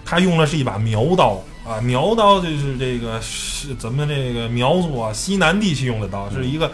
[0.10, 6.72] 他用的是一把苗刀啊，苗刀就是这个是咱们这个苗族啊西南地区用的刀，是一个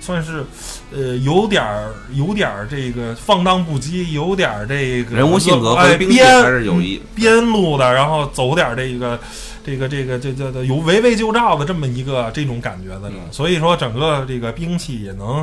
[0.00, 0.44] 算是
[0.92, 9.18] 呃有点儿有点儿这个放荡不羁，有点儿这个人物性格哎边还是有一边路的，然后走点这个。
[9.66, 15.42] 这个这个这这有围魏救赵的这么一个这种感觉的，所以说整个这个兵器也能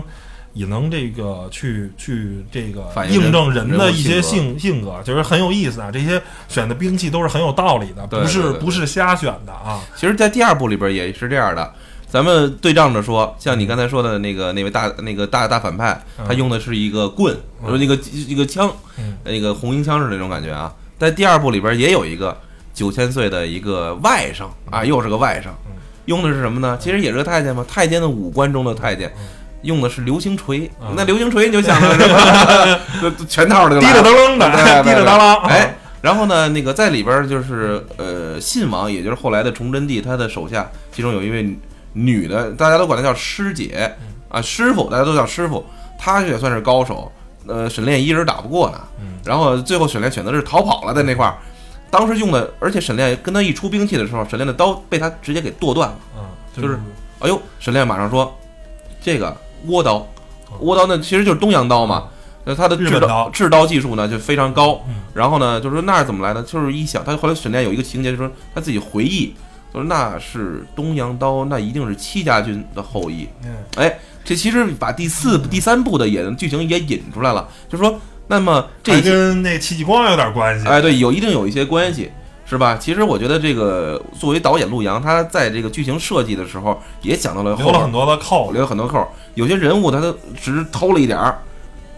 [0.53, 5.89] 也能这个去去这个印证人的一些性性格，就是很有意思啊。
[5.91, 9.79] 这些选的兵器都是很有道理的，不是不是瞎选的啊。
[9.95, 11.73] 其实，在第二部里边也是这样的。
[12.07, 17.35] 咱们对仗着说，像你刚才说的那个那位大那个大大反派，他用的是一个棍，
[17.65, 18.71] 说那个一个枪，
[19.23, 20.73] 那个红缨枪是那种感觉啊。
[20.99, 22.37] 在第二部里边也有一个。
[22.73, 25.49] 九千岁的一个外甥啊，又是个外甥，
[26.05, 26.77] 用的是什么呢？
[26.81, 27.65] 其实也是个太监嘛。
[27.67, 29.11] 太监的五官中的太监，
[29.61, 30.69] 用的是流星锤。
[30.95, 33.11] 那流星锤你就想着什么？
[33.27, 35.39] 全套的，滴了当啷的，滴了当啷。
[35.47, 41.57] 哎，然后呢，那个在里边就是呃，信王，也就是后来的崇祯帝，他的手下，其中有一位
[41.93, 43.91] 女的，大家都管她叫师姐
[44.29, 45.65] 啊，师傅，大家都叫师傅。
[45.99, 47.11] 她也算是高手，
[47.47, 48.81] 呃，沈炼一人打不过呢。
[49.23, 51.35] 然后最后沈炼选择是逃跑了，在那块儿。
[51.91, 55.95] 当时用的，而且沈炼跟他一出兵器的时候，沈炼的刀被他直接给剁断了。
[56.17, 56.23] 嗯，
[56.55, 56.79] 就是，
[57.19, 58.33] 哎呦，沈炼马上说，
[59.01, 59.35] 这个
[59.67, 60.07] 倭刀，
[60.61, 62.05] 倭刀那其实就是东洋刀嘛。
[62.43, 64.83] 那他的制刀制刀技术呢就非常高。
[65.13, 66.41] 然后呢，就是说那是怎么来的？
[66.43, 69.33] 就是一想，他后来沈炼有一个情节，就是说他自己回忆，
[69.71, 73.27] 说那是东洋刀，那一定是戚家军的后裔。
[73.43, 77.99] 嗯，哎，这其实把第四、第三部的也剧情也引出来了，就是说。
[78.27, 82.09] 那么这跟那戚继光有点关系，哎，对，有一定有一些关系，
[82.51, 82.75] 是吧？
[82.75, 89.07] 其实我觉得这个作为导演陆阳，他在这个剧情设计的时候也想到了留了很多的扣，留了很多扣。
[89.35, 91.39] 有些人物他都只是偷了一点儿，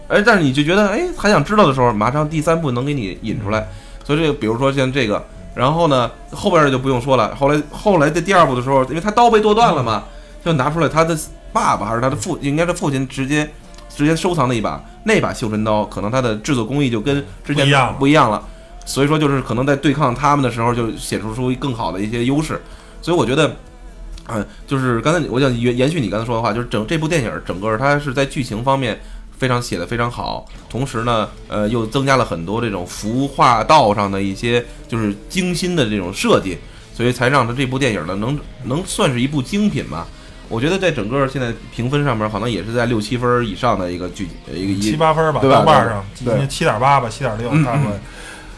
[0.09, 3.67] 哎，但是你就觉得哎，还想知道的时候，马上第三部能给你引出来。
[4.03, 5.25] 所以这个，比如说像这个
[5.55, 7.33] 然后呢，后边就不用说了。
[7.33, 10.03] 后来后来在第二部的时候，因为他刀被剁断了嘛，
[10.45, 11.17] 就拿出来他的
[11.51, 13.49] 爸爸还是他的父，应该是父亲直接
[13.89, 18.43] 直接收藏的一把那把绣春刀，可能它的制作工艺就跟之前一样不一样了。
[18.85, 22.61] 所以说，就是可能在对抗他们的时候，就显出出更好的一些优势。
[23.01, 23.55] 所以我觉得，
[24.27, 28.99] 嗯，就是刚才我想延延续你刚才说的话，就是整这部电影整个它是在剧情方面
[29.37, 36.57] 非常写的非常好，同时呢，呃，又增加了很多这种服化道上的一些就是精心的这种设计，
[36.93, 40.07] 所以才让它这部电影呢能能算是一部精品吧。
[40.49, 47.91] 我觉得在整个现在评分上面，好像也是在六七分以上的一个剧呃一个七八分吧，豆瓣上对七点八吧，七点六嗯差不多。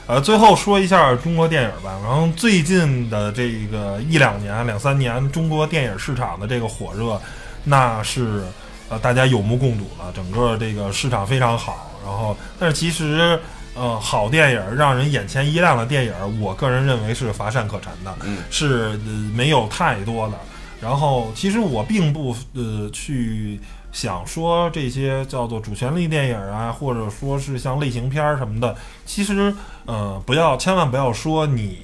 [0.08, 2.00] 呃，最后说一下中国电影吧。
[2.04, 7.20] 然后最近的这个一两年、两三年，中国电影市场的这个火热，
[7.64, 8.44] 那是
[8.88, 11.92] 呃大家有目共睹了，整个这个市场非常好。
[12.04, 13.40] 然后，但是其实
[13.74, 20.38] 呃好电影让人眼前一亮的电影，我个人认为是乏善可陈的，嗯是、呃、没有太多的。
[20.80, 23.60] 然后，其实我并不呃去
[23.96, 28.76] 想说这些叫做主旋律电影啊，或者说是像类型片儿什么的。
[29.06, 31.80] 其实呃，不要千万不要说你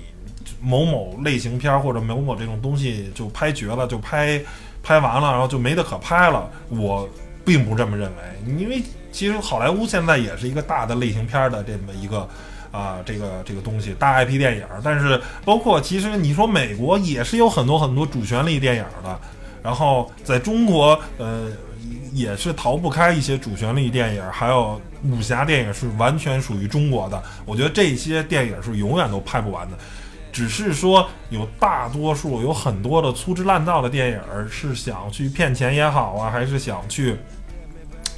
[0.60, 4.42] 某某类型片儿或者某某这种东西就拍绝了，就拍
[4.84, 6.52] 拍完了，然后就没得可拍了。
[6.68, 7.08] 我
[7.46, 8.84] 并不这么认为，因为
[9.14, 12.28] 其实好莱坞现在也是一个大的类型片儿的这么一个。
[12.72, 19.20] 啊，这个这个东西大 IP 电影，但是包括其实你说美国也是有很多很多主旋律电影的，
[19.62, 21.52] 然后在中国呃
[22.12, 27.22] 也是逃不开一些主旋律电影，还有武侠电影是完全属于中国的。
[27.46, 29.78] 我觉得这些电影是永远都拍不完的，
[30.32, 37.16] 只是说有大多数有很多的粗制滥造的电影是想去骗钱也好啊，还是想去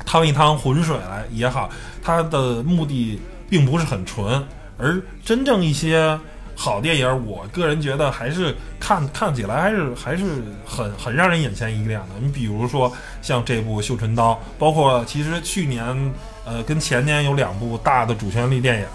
[0.05, 1.69] 趟一趟浑水来也好，
[2.01, 3.19] 它的目的
[3.49, 4.43] 并不是很纯，
[4.77, 6.19] 而真正一些
[6.55, 12.15] 好电影，我个人觉得还是看看起来还是还是很很让人眼前一亮的。
[12.21, 12.91] 你比如说
[13.21, 16.13] 像这部《绣春刀》，包括其实去年
[16.45, 18.85] 呃跟前年有两部大的主旋律电影，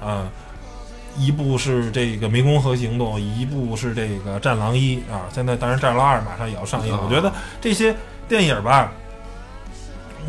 [0.00, 0.28] 呃，
[1.16, 5.22] 一部是这个《湄公河行动》，一部是这个《战狼一》啊。
[5.32, 7.94] 现在当然《战狼二》马上也要上映，我觉得这些
[8.28, 8.92] 电影吧。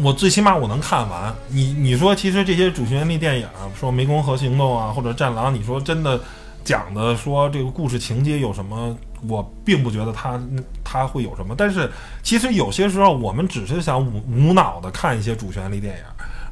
[0.02, 1.36] 我最起码我能看完。
[1.50, 3.46] 你你说，其实这些主旋律电影，
[3.78, 6.18] 说《湄公河行动》啊，或者《战狼》，你说真的
[6.64, 8.96] 讲的说这个故事情节有什么？
[9.28, 10.40] 我并不觉得它
[10.84, 11.54] 它会有什么。
[11.58, 11.90] 但是
[12.24, 16.04] 其实有些时候，我们只是想无无脑的看一些主旋律电影，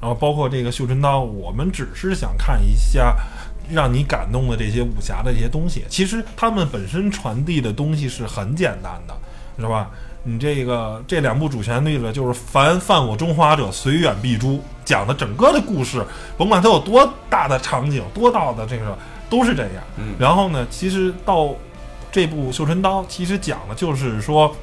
[0.02, 3.16] 然后包括这个《绣春刀》，我们只是想看一下
[3.70, 5.86] 让你感动的这些武侠的这些东西。
[5.88, 9.16] 其实他们本身传递的东西是很简单的，
[9.60, 9.90] 是吧？
[10.24, 16.06] 你这个这两部主旋律的，就是凡犯我中华者，虽远必诛，讲的整个的故事，
[16.38, 18.98] 甭管它有多大的场景，多大的这个，
[19.30, 19.84] 都是这样。
[19.98, 21.54] 嗯然后呢，其实到
[22.12, 24.56] 这部《绣春刀》，其实讲的就是说，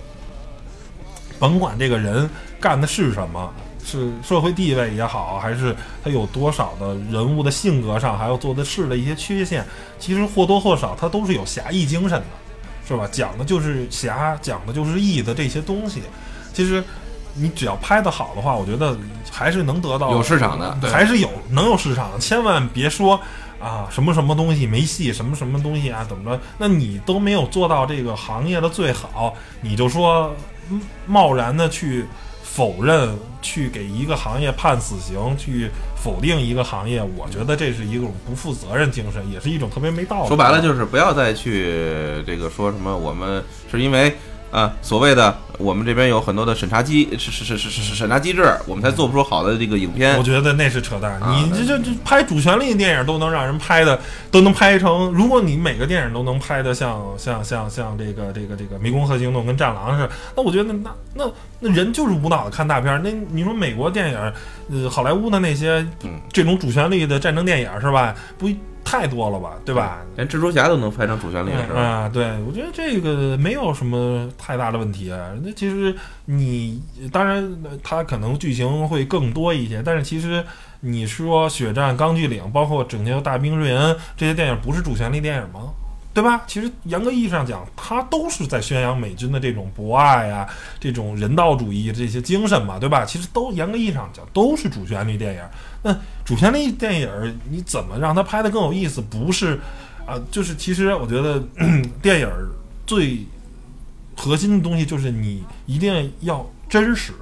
[1.38, 2.28] 甭管这个人
[2.60, 3.52] 干的是什么，
[3.84, 9.64] 是社会地位也好，还是他有多少的人物的性格上，还有做的事的一些缺陷，
[9.98, 12.26] 其实或多或少他都是有侠义精神的。
[12.86, 13.08] 是吧？
[13.10, 16.02] 讲的就是侠，讲的就是义的这些东西。
[16.52, 16.84] 其实
[17.32, 18.94] 你只要拍得好的话，我觉得
[19.32, 22.18] 还是能得到有市场的对还是有能有市场的。
[22.18, 23.18] 千万别说
[23.64, 26.42] 啊什么什么东西没戏，什么什么东西啊怎么着？
[26.58, 30.36] 那你都没有做到这个行业的最好，你就说
[30.70, 32.04] 嗯贸然的去
[32.42, 40.28] 否认，去给一个行业判死刑，去否定一个行业，我觉得这是一种不负责任精神，也是一种特别没道理。
[40.28, 44.14] 说白了就是不要再去这个说什么我们是因为
[44.54, 50.22] 啊所谓的我们这边有很多的审查机是是是是是是审查机制，我们才做不出好的这个影片我。
[50.22, 51.12] 觉得那是扯淡。
[51.20, 54.00] 啊你这这这拍主旋律电影都能让人拍的，
[54.30, 55.10] 都能拍成。
[55.10, 61.30] 如果你每个电影都能拍的像像像像这个这个这个《湄公河行动》跟《战狼》似的，那我觉得那那
[61.60, 63.00] 那人就是无脑的看大片。
[63.02, 64.32] 那你说美国电影，
[64.70, 68.14] 呃，好莱坞的那些嗯这种主旋律的战争电影是吧？
[68.38, 68.48] 不
[68.84, 70.02] 太多了吧，对吧？
[70.16, 71.80] 连蜘蛛侠都能拍成主旋律是吧？
[71.80, 75.30] 啊，对，我觉得这个没有什么太大的问题啊。
[75.42, 75.94] 那其实
[76.26, 76.80] 你
[77.10, 80.44] 当然，呃它可能剧情会更多一些，但是其实
[80.80, 85.70] 你说《血战钢锯岭》，包括《拯救大兵瑞恩》这些电影，不是主旋律电影吗？
[86.12, 86.44] 对吧？
[86.46, 93.04] 其实严格意义上讲，它都是在宣扬美军的这种博爱啊，这种人道主义这些精神嘛，对吧？
[93.04, 95.40] 其实都严格意义上讲都是主旋律电影。
[95.84, 99.00] 那主旋律电影你怎么让它拍得更有意思？
[99.00, 99.60] 不是
[100.06, 101.42] 啊、就是其实我觉得
[102.02, 102.28] 电影
[102.84, 103.24] 最
[104.16, 107.12] 核心的东西就是你一定要真实，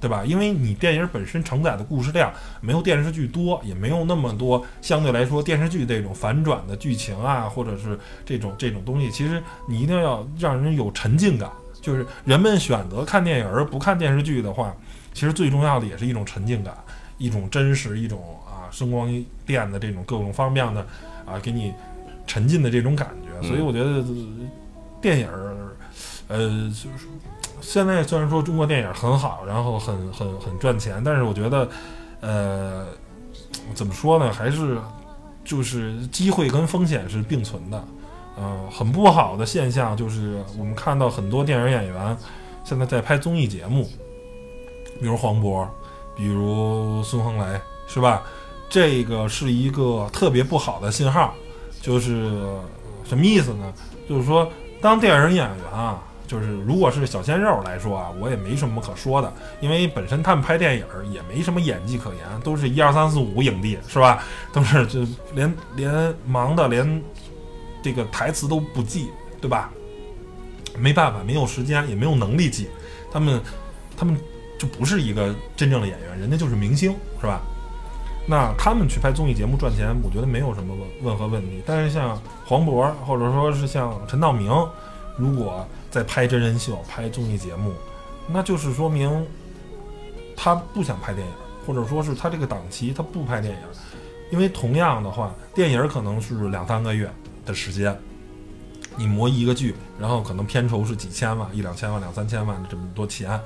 [0.00, 0.24] 对吧？
[0.24, 11.50] 因为你电影本身承载的故事量没有电视剧多，也没有那么多相对来说电视剧这种反转的剧情啊，或者是这种这种东西，其实你一定要让人有沉浸感。
[11.82, 14.72] 就是人们选择看电影而不看电视剧的话，
[15.14, 16.76] 其实最重要的也是一种沉浸感，
[17.20, 19.08] 一种真实，一种啊声光
[19.46, 20.80] 电的这种各种方面的
[21.24, 21.72] 啊给你
[22.26, 23.46] 沉浸的这种感觉。
[23.46, 24.02] 所以我觉得
[25.00, 25.54] 电影儿，
[26.26, 26.38] 呃，
[26.70, 27.06] 就是
[27.60, 31.68] 现在虽然说中国电影很好，然后很很很赚钱，但是我觉得，
[32.20, 32.86] 呃，
[33.74, 34.78] 怎么说呢，还是
[35.44, 37.84] 就是机会跟风险是并存的。
[38.38, 42.16] 嗯，很不好的现象就是我们看到很多电影演员
[42.64, 43.86] 现在在拍综艺节目，
[45.00, 45.66] 比如黄渤，
[46.20, 47.58] 比如孙红雷，
[47.88, 48.22] 是吧？
[48.68, 51.32] 这个是一个特别不好的信号，
[51.80, 52.30] 就是
[53.08, 53.72] 什么意思呢？
[54.06, 54.46] 就是说，
[54.82, 64.22] 当电影演员啊，就是如果是小鲜肉来说啊，我也没什么可说的，因为本身他们拍电影也没什么演技可言，都是一二三四五影帝，是吧？
[64.52, 65.00] 都是就
[65.34, 67.02] 连连忙的连。
[67.82, 69.08] 这个台词都不记，
[69.40, 69.72] 对吧？
[70.76, 72.68] 没办法，没有时间，也没有能力记。
[73.10, 73.40] 他们，
[73.96, 74.20] 他们
[74.60, 77.40] 就不是一个真正的演员，人家就是明星，是吧？
[78.26, 81.62] 那他们去拍综艺节目赚钱，我觉得没有什么问任何问题。
[81.64, 84.52] 但是像黄渤，或者说是像陈道明，
[85.16, 87.72] 如果在拍真人秀、拍综艺节目，
[88.28, 89.26] 那就是说明
[90.36, 91.32] 他不想拍电影，
[91.66, 93.60] 或者说是他这个档期他不拍电影。
[94.30, 97.10] 因为同样的话，电影可能是两三个月。
[97.46, 97.98] 的时间，
[98.96, 103.40] 你磨一个剧，然后可能片酬是几千万、一两千万、两三千万的这么多钱。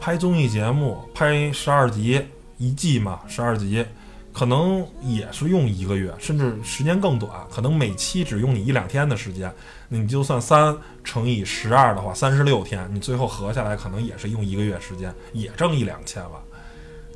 [0.00, 2.24] 拍综艺节目，拍十二集
[2.56, 3.84] 一季嘛，十二集，
[4.32, 9.52] 可能也是用一个月，甚至时间更短，可能每期只用你一两天的时间。
[9.88, 16.32] 你就算三乘以十二的话，三十六天，你最后合下来可能也是用一个月时间，也挣一两千万。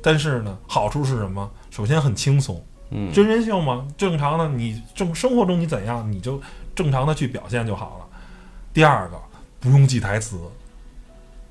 [0.01, 1.49] 但是呢，好处是什么？
[1.71, 2.63] 首先很轻松。
[2.95, 6.39] 嗯真人秀嘛，正常的，你正生活中你怎样，你就
[6.75, 8.17] 正常的去表现就好了。
[8.73, 9.17] 第二个，
[9.59, 10.37] 不用记台词，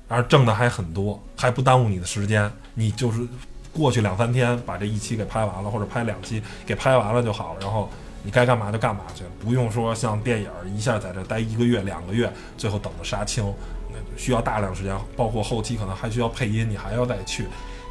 [0.07, 2.51] 而挣的还很多，还不耽误你的时间。
[2.73, 3.25] 你就是
[3.71, 7.59] 过去两三天把这一期给拍完了，或者拍两期给拍完了就好了。
[7.61, 7.89] 然后
[8.23, 13.43] 你该干嘛就干嘛去，不用说像电影儿一下在这待一个月、两个月，最后等着杀青，
[13.91, 17.47] 那需要大量时间，包括后期可能还需要配音，你还要再去，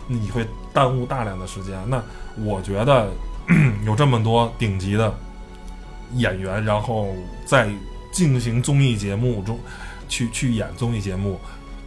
[0.07, 1.75] 你会耽误大量的时间。
[1.89, 2.03] 那
[2.43, 3.09] 我觉得。
[3.85, 5.13] 有这么多顶级的
[6.15, 7.09] 演员，然后
[7.45, 7.69] 在
[8.13, 9.59] 进行综艺节目中
[10.09, 11.41] 去去演综艺节目，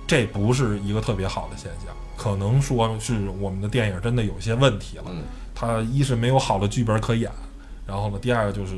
[0.08, 1.93] 这不是一个特别好的现象。
[2.18, 5.03] 可能说是我们的电影真的有些问题了。
[5.53, 7.32] 他一是没有好的剧本可演，
[7.88, 8.74] 然后呢，第二个就是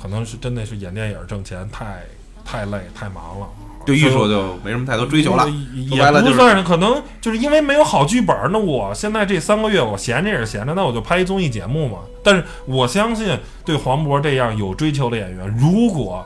[0.00, 2.02] 可能是真的是演电影挣钱太
[2.44, 3.46] 太累太忙了。
[3.84, 8.36] 对艺术就没什么太多追求了，也不算是，可能就是因为没有好剧本。
[8.52, 11.98] 那我现在这三个月我闲着也是闲着，那我就拍一综艺节目嘛。
[12.22, 16.24] 但是我相信，对黄渤这样有追求的演员，如果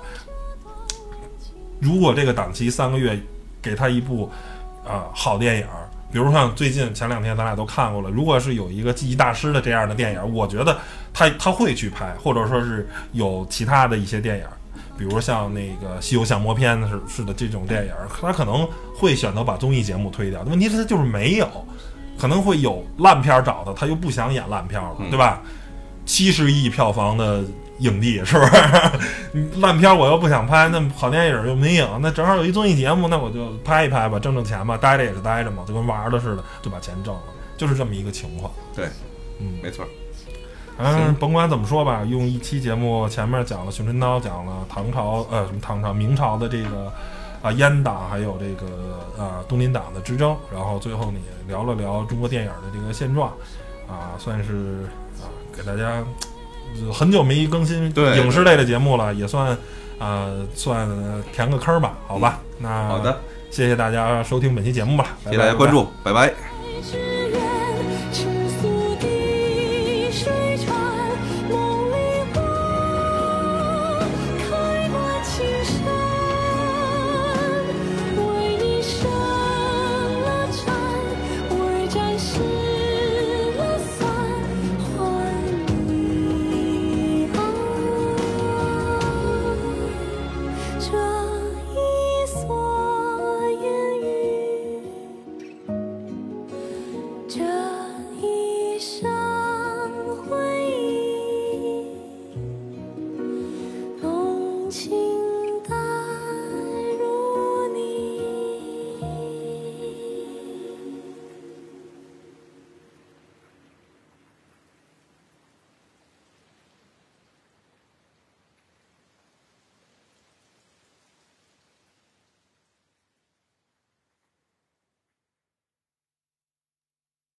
[1.81, 3.18] 如果这个档期三个月
[3.66, 4.30] 给他一部
[4.86, 5.66] 啊好电影，
[6.12, 10.78] 比如像最近前两天咱俩都看过了，如果是有一个记忆大师的这样的电影，我觉得
[11.12, 14.44] 他他会去拍，或者说是有其他的一些电影。
[14.98, 20.40] 比如像那个《西游降魔篇》似似的这种电影，他可能会选择把综艺节目推掉。
[20.44, 21.46] 问题是他就是没有，
[22.18, 25.42] 可能会有烂片找他，他又不想演烂片了，对吧？
[26.06, 27.44] 七十亿票房的
[27.79, 29.61] 影帝是不是？
[29.61, 37.22] 烂片我又不想拍，那好电影又没影，那正好有一综艺节目，那我就拍一拍吧，挣挣钱吧，待着也是待着嘛，就跟玩的似的，就把钱挣了，
[37.57, 38.51] 就是这么一个情况。
[38.74, 38.87] 对，
[39.39, 39.85] 嗯，没错。
[40.79, 46.93] 嗯，甭管怎么说吧，用一期节目前面讲了熊春刀，讲了唐朝，呃，什么唐朝、明朝的这个
[47.41, 53.31] 啊阉党，还有这个啊东林党的之争，然后最后呢也聊了聊中国电影的这个现状，
[53.89, 54.87] 啊，算是
[55.22, 55.24] 啊
[55.57, 56.05] 给大家
[56.92, 59.56] 很久没更新影视类的节目了，也算
[59.98, 60.88] 啊算
[61.32, 62.40] 填个坑吧，好吧？
[62.58, 67.15] 那好的，谢谢大家收听本期节目吧，谢谢大家关注，拜拜。